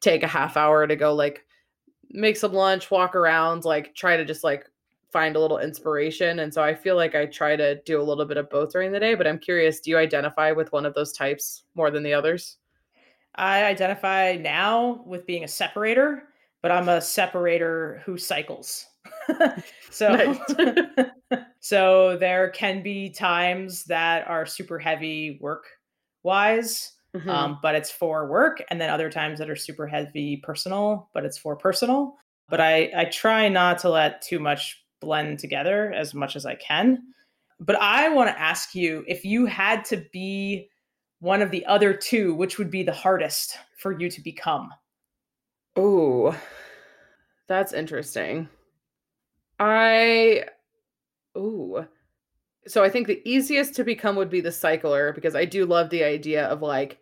take 0.00 0.22
a 0.22 0.28
half 0.28 0.56
hour 0.56 0.86
to 0.86 0.96
go 0.96 1.14
like 1.14 1.44
make 2.10 2.36
some 2.36 2.52
lunch, 2.52 2.90
walk 2.90 3.16
around, 3.16 3.64
like 3.64 3.94
try 3.94 4.16
to 4.16 4.24
just 4.24 4.44
like 4.44 4.66
find 5.12 5.36
a 5.36 5.40
little 5.40 5.58
inspiration. 5.58 6.40
And 6.40 6.52
so 6.52 6.62
I 6.62 6.74
feel 6.74 6.96
like 6.96 7.14
I 7.14 7.26
try 7.26 7.56
to 7.56 7.80
do 7.82 8.00
a 8.00 8.04
little 8.04 8.24
bit 8.24 8.36
of 8.36 8.50
both 8.50 8.72
during 8.72 8.92
the 8.92 9.00
day. 9.00 9.14
But 9.14 9.26
I'm 9.26 9.38
curious, 9.38 9.80
do 9.80 9.90
you 9.90 9.98
identify 9.98 10.52
with 10.52 10.72
one 10.72 10.84
of 10.84 10.94
those 10.94 11.12
types 11.12 11.64
more 11.74 11.90
than 11.90 12.02
the 12.02 12.12
others? 12.12 12.58
I 13.36 13.64
identify 13.64 14.36
now 14.40 15.02
with 15.06 15.26
being 15.26 15.44
a 15.44 15.48
separator, 15.48 16.24
but 16.62 16.70
I'm 16.70 16.88
a 16.88 17.00
separator 17.00 18.02
who 18.04 18.18
cycles. 18.18 18.86
so 19.90 20.36
so 21.60 22.16
there 22.16 22.50
can 22.50 22.82
be 22.82 23.10
times 23.10 23.84
that 23.84 24.26
are 24.28 24.46
super 24.46 24.78
heavy 24.78 25.38
work 25.40 25.64
wise 26.22 26.92
mm-hmm. 27.14 27.28
um, 27.28 27.58
but 27.62 27.74
it's 27.74 27.90
for 27.90 28.26
work 28.26 28.62
and 28.70 28.80
then 28.80 28.90
other 28.90 29.10
times 29.10 29.38
that 29.38 29.48
are 29.48 29.56
super 29.56 29.86
heavy 29.86 30.38
personal 30.38 31.08
but 31.14 31.24
it's 31.24 31.38
for 31.38 31.54
personal 31.54 32.16
but 32.48 32.60
i 32.60 32.90
i 32.96 33.04
try 33.04 33.48
not 33.48 33.78
to 33.78 33.88
let 33.88 34.22
too 34.22 34.40
much 34.40 34.84
blend 35.00 35.38
together 35.38 35.92
as 35.92 36.14
much 36.14 36.36
as 36.36 36.46
i 36.46 36.54
can. 36.54 36.98
But 37.60 37.76
i 37.76 38.08
want 38.08 38.28
to 38.28 38.40
ask 38.40 38.74
you 38.74 39.04
if 39.06 39.24
you 39.24 39.46
had 39.46 39.84
to 39.86 40.04
be 40.12 40.68
one 41.20 41.42
of 41.42 41.50
the 41.50 41.64
other 41.66 41.94
two 41.94 42.34
which 42.34 42.58
would 42.58 42.70
be 42.70 42.82
the 42.82 42.92
hardest 42.92 43.56
for 43.78 43.98
you 43.98 44.10
to 44.10 44.20
become? 44.20 44.70
Oh 45.74 46.36
that's 47.48 47.72
interesting. 47.72 48.48
I 49.58 50.44
ooh. 51.36 51.86
So 52.66 52.82
I 52.82 52.90
think 52.90 53.06
the 53.06 53.22
easiest 53.24 53.74
to 53.76 53.84
become 53.84 54.16
would 54.16 54.30
be 54.30 54.40
the 54.40 54.52
cycler 54.52 55.12
because 55.12 55.36
I 55.36 55.44
do 55.44 55.64
love 55.64 55.90
the 55.90 56.02
idea 56.02 56.46
of 56.46 56.62
like 56.62 56.98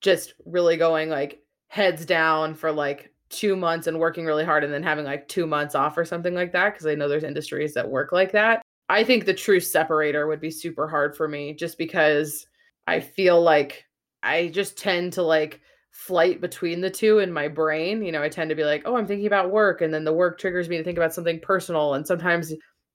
just 0.00 0.34
really 0.44 0.76
going 0.76 1.08
like 1.08 1.40
heads 1.66 2.06
down 2.06 2.54
for 2.54 2.70
like 2.70 3.12
2 3.30 3.56
months 3.56 3.86
and 3.86 3.98
working 3.98 4.24
really 4.24 4.44
hard 4.44 4.64
and 4.64 4.72
then 4.72 4.82
having 4.82 5.04
like 5.04 5.28
2 5.28 5.46
months 5.46 5.74
off 5.74 5.98
or 5.98 6.04
something 6.04 6.34
like 6.34 6.52
that 6.52 6.72
because 6.72 6.86
I 6.86 6.94
know 6.94 7.08
there's 7.08 7.24
industries 7.24 7.74
that 7.74 7.88
work 7.88 8.12
like 8.12 8.32
that. 8.32 8.62
I 8.88 9.02
think 9.02 9.24
the 9.24 9.34
true 9.34 9.60
separator 9.60 10.26
would 10.26 10.40
be 10.40 10.50
super 10.50 10.88
hard 10.88 11.16
for 11.16 11.26
me 11.26 11.52
just 11.52 11.76
because 11.76 12.46
I 12.86 13.00
feel 13.00 13.42
like 13.42 13.84
I 14.22 14.48
just 14.48 14.78
tend 14.78 15.12
to 15.14 15.22
like 15.22 15.60
flight 15.90 16.40
between 16.40 16.80
the 16.80 16.90
two 16.90 17.18
in 17.18 17.32
my 17.32 17.48
brain. 17.48 18.02
You 18.02 18.12
know, 18.12 18.22
I 18.22 18.28
tend 18.28 18.50
to 18.50 18.56
be 18.56 18.64
like, 18.64 18.82
oh, 18.84 18.96
I'm 18.96 19.06
thinking 19.06 19.26
about 19.26 19.50
work. 19.50 19.80
And 19.80 19.92
then 19.92 20.04
the 20.04 20.12
work 20.12 20.38
triggers 20.38 20.68
me 20.68 20.76
to 20.76 20.84
think 20.84 20.98
about 20.98 21.14
something 21.14 21.40
personal. 21.40 21.94
And 21.94 22.06
sometimes 22.06 22.52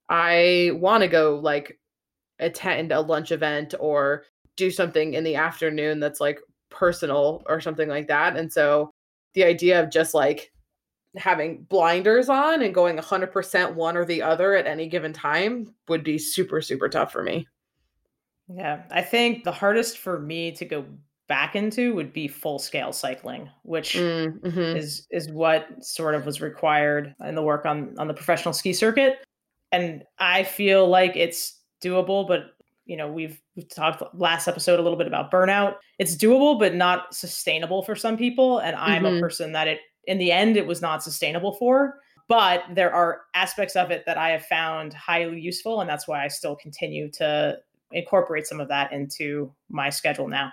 I 0.08 0.70
want 0.74 1.02
to 1.02 1.08
go 1.08 1.38
like 1.42 1.78
attend 2.38 2.92
a 2.92 3.00
lunch 3.00 3.32
event 3.32 3.74
or 3.78 4.24
do 4.56 4.70
something 4.70 5.14
in 5.14 5.24
the 5.24 5.36
afternoon 5.36 6.00
that's 6.00 6.20
like 6.20 6.38
personal 6.70 7.42
or 7.46 7.60
something 7.60 7.88
like 7.88 8.08
that. 8.08 8.36
And 8.36 8.52
so 8.52 8.90
the 9.34 9.44
idea 9.44 9.82
of 9.82 9.90
just 9.90 10.14
like 10.14 10.52
having 11.16 11.64
blinders 11.68 12.28
on 12.28 12.62
and 12.62 12.74
going 12.74 12.96
100% 12.96 13.74
one 13.74 13.96
or 13.96 14.04
the 14.04 14.22
other 14.22 14.54
at 14.54 14.66
any 14.66 14.88
given 14.88 15.12
time 15.12 15.74
would 15.88 16.02
be 16.02 16.18
super, 16.18 16.60
super 16.60 16.88
tough 16.88 17.12
for 17.12 17.22
me. 17.22 17.46
Yeah. 18.48 18.82
I 18.90 19.02
think 19.02 19.44
the 19.44 19.52
hardest 19.52 19.98
for 19.98 20.18
me 20.18 20.52
to 20.52 20.64
go 20.64 20.84
back 21.28 21.56
into 21.56 21.94
would 21.94 22.12
be 22.12 22.28
full 22.28 22.58
scale 22.58 22.92
cycling, 22.92 23.48
which 23.62 23.94
mm, 23.94 24.38
mm-hmm. 24.40 24.76
is 24.76 25.06
is 25.10 25.30
what 25.30 25.66
sort 25.82 26.14
of 26.14 26.26
was 26.26 26.40
required 26.40 27.14
in 27.24 27.34
the 27.34 27.42
work 27.42 27.64
on 27.64 27.94
on 27.98 28.08
the 28.08 28.14
professional 28.14 28.52
ski 28.52 28.72
circuit. 28.72 29.18
And 29.70 30.02
I 30.18 30.42
feel 30.42 30.86
like 30.86 31.16
it's 31.16 31.58
doable, 31.82 32.28
but 32.28 32.50
you 32.92 32.98
know, 32.98 33.10
we've, 33.10 33.40
we've 33.56 33.74
talked 33.74 34.02
last 34.14 34.46
episode 34.46 34.78
a 34.78 34.82
little 34.82 34.98
bit 34.98 35.06
about 35.06 35.32
burnout. 35.32 35.76
It's 35.98 36.14
doable, 36.14 36.58
but 36.58 36.74
not 36.74 37.14
sustainable 37.14 37.82
for 37.82 37.96
some 37.96 38.18
people. 38.18 38.58
And 38.58 38.76
I'm 38.76 39.04
mm-hmm. 39.04 39.16
a 39.16 39.20
person 39.20 39.50
that 39.52 39.66
it 39.66 39.78
in 40.04 40.18
the 40.18 40.30
end 40.30 40.58
it 40.58 40.66
was 40.66 40.82
not 40.82 41.02
sustainable 41.02 41.54
for. 41.54 42.00
But 42.28 42.64
there 42.74 42.92
are 42.92 43.22
aspects 43.32 43.76
of 43.76 43.90
it 43.90 44.04
that 44.04 44.18
I 44.18 44.28
have 44.28 44.44
found 44.44 44.92
highly 44.92 45.40
useful, 45.40 45.80
and 45.80 45.88
that's 45.88 46.06
why 46.06 46.22
I 46.22 46.28
still 46.28 46.54
continue 46.54 47.10
to 47.12 47.56
incorporate 47.92 48.46
some 48.46 48.60
of 48.60 48.68
that 48.68 48.92
into 48.92 49.50
my 49.70 49.88
schedule 49.88 50.28
now. 50.28 50.52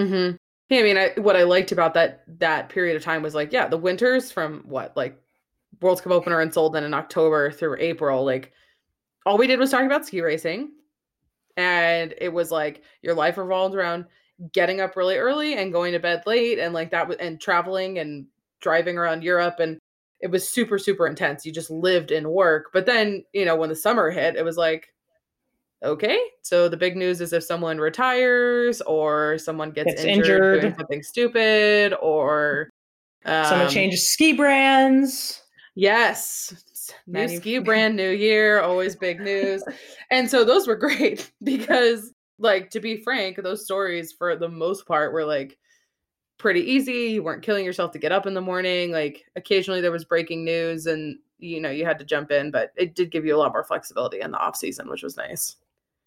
Mm-hmm. 0.00 0.36
Yeah, 0.68 0.80
I 0.80 0.82
mean, 0.82 0.98
I, 0.98 1.12
what 1.16 1.36
I 1.36 1.44
liked 1.44 1.70
about 1.70 1.94
that 1.94 2.24
that 2.40 2.70
period 2.70 2.96
of 2.96 3.04
time 3.04 3.22
was 3.22 3.36
like, 3.36 3.52
yeah, 3.52 3.68
the 3.68 3.78
winters 3.78 4.32
from 4.32 4.64
what 4.66 4.96
like 4.96 5.16
World 5.80 6.02
Cup 6.02 6.12
opener 6.12 6.40
and 6.40 6.50
Sölden 6.50 6.92
October 6.92 7.52
through 7.52 7.76
April, 7.78 8.24
like 8.24 8.52
all 9.24 9.38
we 9.38 9.46
did 9.46 9.60
was 9.60 9.70
talk 9.70 9.84
about 9.84 10.06
ski 10.06 10.20
racing, 10.22 10.70
and 11.58 12.14
it 12.18 12.32
was 12.32 12.50
like 12.50 12.82
your 13.02 13.14
life 13.14 13.36
revolved 13.36 13.74
around 13.74 14.06
getting 14.52 14.80
up 14.80 14.96
really 14.96 15.16
early 15.16 15.54
and 15.54 15.72
going 15.72 15.92
to 15.92 15.98
bed 15.98 16.22
late, 16.24 16.58
and 16.58 16.72
like 16.72 16.90
that, 16.92 17.20
and 17.20 17.40
traveling 17.40 17.98
and 17.98 18.26
driving 18.60 18.96
around 18.96 19.22
Europe, 19.24 19.56
and 19.58 19.78
it 20.20 20.30
was 20.30 20.48
super 20.48 20.78
super 20.78 21.06
intense. 21.06 21.44
You 21.44 21.52
just 21.52 21.70
lived 21.70 22.12
in 22.12 22.30
work, 22.30 22.70
but 22.72 22.86
then 22.86 23.24
you 23.32 23.44
know 23.44 23.56
when 23.56 23.68
the 23.68 23.76
summer 23.76 24.10
hit, 24.10 24.36
it 24.36 24.44
was 24.44 24.56
like 24.56 24.88
okay 25.84 26.18
so 26.42 26.68
the 26.68 26.76
big 26.76 26.96
news 26.96 27.20
is 27.20 27.32
if 27.32 27.44
someone 27.44 27.78
retires 27.78 28.80
or 28.80 29.38
someone 29.38 29.70
gets, 29.70 29.92
gets 29.92 30.02
injured, 30.02 30.26
injured, 30.26 30.60
doing 30.60 30.74
something 30.74 31.02
stupid 31.04 31.94
or 32.02 32.68
um, 33.24 33.44
someone 33.44 33.68
changes 33.68 34.12
ski 34.12 34.32
brands 34.32 35.40
yes 35.76 36.52
new 37.06 37.28
ski 37.28 37.58
brand 37.58 37.96
new 37.96 38.10
year 38.10 38.60
always 38.60 38.96
big 38.96 39.20
news 39.20 39.62
and 40.10 40.28
so 40.28 40.44
those 40.44 40.66
were 40.66 40.76
great 40.88 41.30
because 41.42 42.12
like 42.38 42.70
to 42.70 42.80
be 42.80 42.96
frank 42.96 43.36
those 43.42 43.64
stories 43.64 44.12
for 44.12 44.36
the 44.36 44.48
most 44.48 44.86
part 44.86 45.12
were 45.12 45.24
like 45.24 45.58
pretty 46.38 46.60
easy 46.60 47.10
you 47.10 47.22
weren't 47.22 47.42
killing 47.42 47.64
yourself 47.64 47.90
to 47.90 47.98
get 47.98 48.12
up 48.12 48.26
in 48.26 48.34
the 48.34 48.40
morning 48.40 48.92
like 48.92 49.24
occasionally 49.34 49.80
there 49.80 49.90
was 49.90 50.04
breaking 50.04 50.44
news 50.44 50.86
and 50.86 51.18
you 51.38 51.60
know 51.60 51.70
you 51.70 51.84
had 51.84 51.98
to 51.98 52.04
jump 52.04 52.30
in 52.30 52.50
but 52.50 52.72
it 52.76 52.94
did 52.94 53.10
give 53.10 53.24
you 53.24 53.34
a 53.34 53.38
lot 53.38 53.52
more 53.52 53.64
flexibility 53.64 54.20
in 54.20 54.30
the 54.30 54.38
off 54.38 54.56
season 54.56 54.88
which 54.88 55.02
was 55.02 55.16
nice 55.16 55.56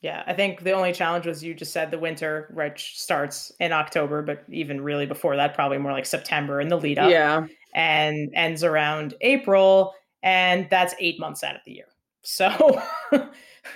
yeah, 0.02 0.24
I 0.26 0.34
think 0.34 0.62
the 0.62 0.72
only 0.72 0.94
challenge 0.94 1.28
was 1.28 1.44
you 1.44 1.54
just 1.54 1.72
said 1.72 1.92
the 1.92 2.00
winter, 2.00 2.50
which 2.56 3.00
starts 3.00 3.52
in 3.60 3.72
October, 3.72 4.24
but 4.24 4.44
even 4.50 4.82
really 4.82 5.06
before 5.06 5.36
that, 5.36 5.54
probably 5.54 5.78
more 5.78 5.92
like 5.92 6.08
September 6.08 6.60
in 6.60 6.70
the 6.70 6.78
lead 6.78 6.98
up. 6.98 7.12
Yeah. 7.12 7.46
And 7.76 8.32
ends 8.34 8.64
around 8.64 9.14
April. 9.22 9.94
And 10.24 10.68
that's 10.70 10.94
eight 11.00 11.20
months 11.20 11.44
out 11.44 11.56
of 11.56 11.62
the 11.66 11.72
year. 11.72 11.88
So 12.24 12.50
mm-hmm, 12.50 13.18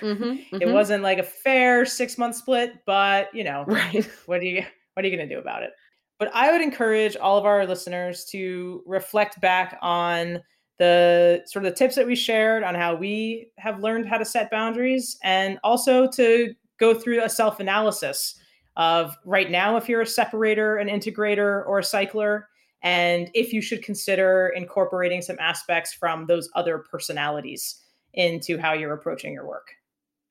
mm-hmm. 0.00 0.62
it 0.62 0.72
wasn't 0.72 1.02
like 1.02 1.18
a 1.18 1.22
fair 1.22 1.84
six 1.84 2.16
month 2.18 2.36
split, 2.36 2.74
but 2.86 3.34
you 3.34 3.44
know, 3.44 3.64
right. 3.66 4.04
what 4.26 4.40
are 4.40 4.44
you 4.44 4.64
what 4.94 5.04
are 5.04 5.08
you 5.08 5.16
gonna 5.16 5.28
do 5.28 5.38
about 5.38 5.62
it? 5.62 5.72
But 6.18 6.30
I 6.34 6.50
would 6.50 6.62
encourage 6.62 7.16
all 7.16 7.36
of 7.36 7.44
our 7.44 7.66
listeners 7.66 8.24
to 8.26 8.82
reflect 8.86 9.40
back 9.40 9.78
on 9.82 10.42
the 10.78 11.42
sort 11.46 11.64
of 11.64 11.72
the 11.72 11.76
tips 11.76 11.94
that 11.96 12.06
we 12.06 12.14
shared 12.14 12.62
on 12.62 12.74
how 12.74 12.94
we 12.94 13.50
have 13.58 13.80
learned 13.80 14.06
how 14.06 14.18
to 14.18 14.24
set 14.24 14.50
boundaries 14.50 15.18
and 15.22 15.58
also 15.64 16.06
to 16.08 16.54
go 16.78 16.94
through 16.94 17.22
a 17.22 17.28
self 17.28 17.60
analysis 17.60 18.38
of 18.76 19.16
right 19.24 19.50
now 19.50 19.76
if 19.76 19.88
you're 19.88 20.02
a 20.02 20.06
separator, 20.06 20.76
an 20.76 20.88
integrator, 20.88 21.66
or 21.66 21.78
a 21.78 21.84
cycler, 21.84 22.48
and 22.82 23.30
if 23.34 23.52
you 23.52 23.60
should 23.60 23.82
consider 23.82 24.52
incorporating 24.54 25.22
some 25.22 25.36
aspects 25.40 25.92
from 25.92 26.26
those 26.26 26.48
other 26.54 26.78
personalities 26.78 27.82
into 28.14 28.58
how 28.58 28.72
you're 28.72 28.94
approaching 28.94 29.32
your 29.32 29.46
work. 29.46 29.68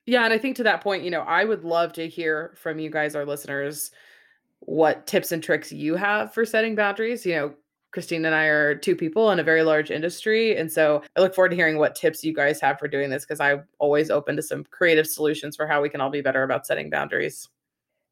Yeah, 0.06 0.24
and 0.24 0.32
I 0.32 0.38
think 0.38 0.56
to 0.56 0.62
that 0.62 0.82
point, 0.82 1.02
you 1.02 1.10
know, 1.10 1.22
I 1.22 1.44
would 1.44 1.64
love 1.64 1.92
to 1.94 2.08
hear 2.08 2.54
from 2.56 2.78
you 2.78 2.90
guys, 2.90 3.16
our 3.16 3.24
listeners, 3.24 3.90
what 4.60 5.06
tips 5.06 5.32
and 5.32 5.42
tricks 5.42 5.72
you 5.72 5.96
have 5.96 6.32
for 6.32 6.44
setting 6.44 6.76
boundaries. 6.76 7.26
You 7.26 7.34
know, 7.34 7.54
Christine 7.92 8.24
and 8.24 8.34
I 8.34 8.44
are 8.44 8.74
two 8.74 8.94
people 8.94 9.30
in 9.30 9.40
a 9.40 9.44
very 9.44 9.62
large 9.62 9.90
industry. 9.90 10.56
And 10.56 10.70
so 10.70 11.02
I 11.16 11.20
look 11.20 11.34
forward 11.34 11.48
to 11.48 11.56
hearing 11.56 11.78
what 11.78 11.94
tips 11.94 12.22
you 12.22 12.32
guys 12.32 12.60
have 12.60 12.78
for 12.78 12.88
doing 12.88 13.10
this 13.10 13.24
because 13.24 13.40
I'm 13.40 13.64
always 13.78 14.10
open 14.10 14.36
to 14.36 14.42
some 14.42 14.64
creative 14.64 15.06
solutions 15.06 15.56
for 15.56 15.66
how 15.66 15.82
we 15.82 15.88
can 15.88 16.00
all 16.00 16.10
be 16.10 16.20
better 16.20 16.42
about 16.42 16.66
setting 16.66 16.90
boundaries. 16.90 17.48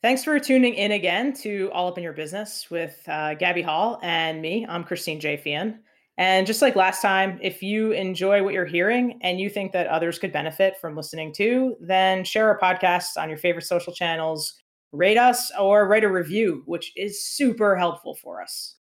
Thanks 0.04 0.22
for 0.22 0.38
tuning 0.38 0.74
in 0.74 0.92
again 0.92 1.32
to 1.36 1.70
All 1.72 1.88
Up 1.88 1.96
in 1.96 2.04
Your 2.04 2.12
Business 2.12 2.70
with 2.70 3.02
uh, 3.08 3.32
Gabby 3.32 3.62
Hall 3.62 3.98
and 4.02 4.42
me. 4.42 4.66
I'm 4.68 4.84
Christine 4.84 5.18
J. 5.18 5.38
Fian. 5.38 5.80
And 6.18 6.46
just 6.46 6.60
like 6.60 6.76
last 6.76 7.00
time, 7.00 7.38
if 7.40 7.62
you 7.62 7.92
enjoy 7.92 8.44
what 8.44 8.52
you're 8.52 8.66
hearing 8.66 9.18
and 9.22 9.40
you 9.40 9.48
think 9.48 9.72
that 9.72 9.86
others 9.86 10.18
could 10.18 10.30
benefit 10.30 10.76
from 10.78 10.94
listening 10.94 11.32
to, 11.36 11.74
then 11.80 12.22
share 12.22 12.48
our 12.48 12.60
podcast 12.60 13.16
on 13.16 13.30
your 13.30 13.38
favorite 13.38 13.64
social 13.64 13.94
channels, 13.94 14.52
rate 14.92 15.16
us, 15.16 15.50
or 15.58 15.88
write 15.88 16.04
a 16.04 16.12
review, 16.12 16.62
which 16.66 16.92
is 16.96 17.24
super 17.24 17.74
helpful 17.74 18.14
for 18.14 18.42
us. 18.42 18.76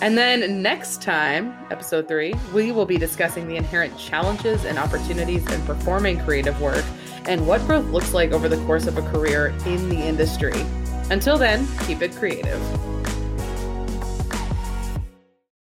And 0.00 0.18
then 0.18 0.60
next 0.60 1.00
time, 1.00 1.56
episode 1.70 2.08
three, 2.08 2.34
we 2.52 2.72
will 2.72 2.84
be 2.84 2.98
discussing 2.98 3.46
the 3.46 3.54
inherent 3.54 3.96
challenges 3.96 4.64
and 4.64 4.76
opportunities 4.76 5.48
in 5.52 5.62
performing 5.62 6.18
creative 6.18 6.60
work 6.60 6.84
and 7.28 7.46
what 7.46 7.60
growth 7.66 7.86
looks 7.90 8.14
like 8.14 8.32
over 8.32 8.48
the 8.48 8.56
course 8.64 8.86
of 8.86 8.96
a 8.96 9.02
career 9.10 9.54
in 9.66 9.88
the 9.90 9.96
industry. 9.96 10.64
Until 11.10 11.36
then, 11.36 11.68
keep 11.86 12.00
it 12.02 12.16
creative. 12.16 12.87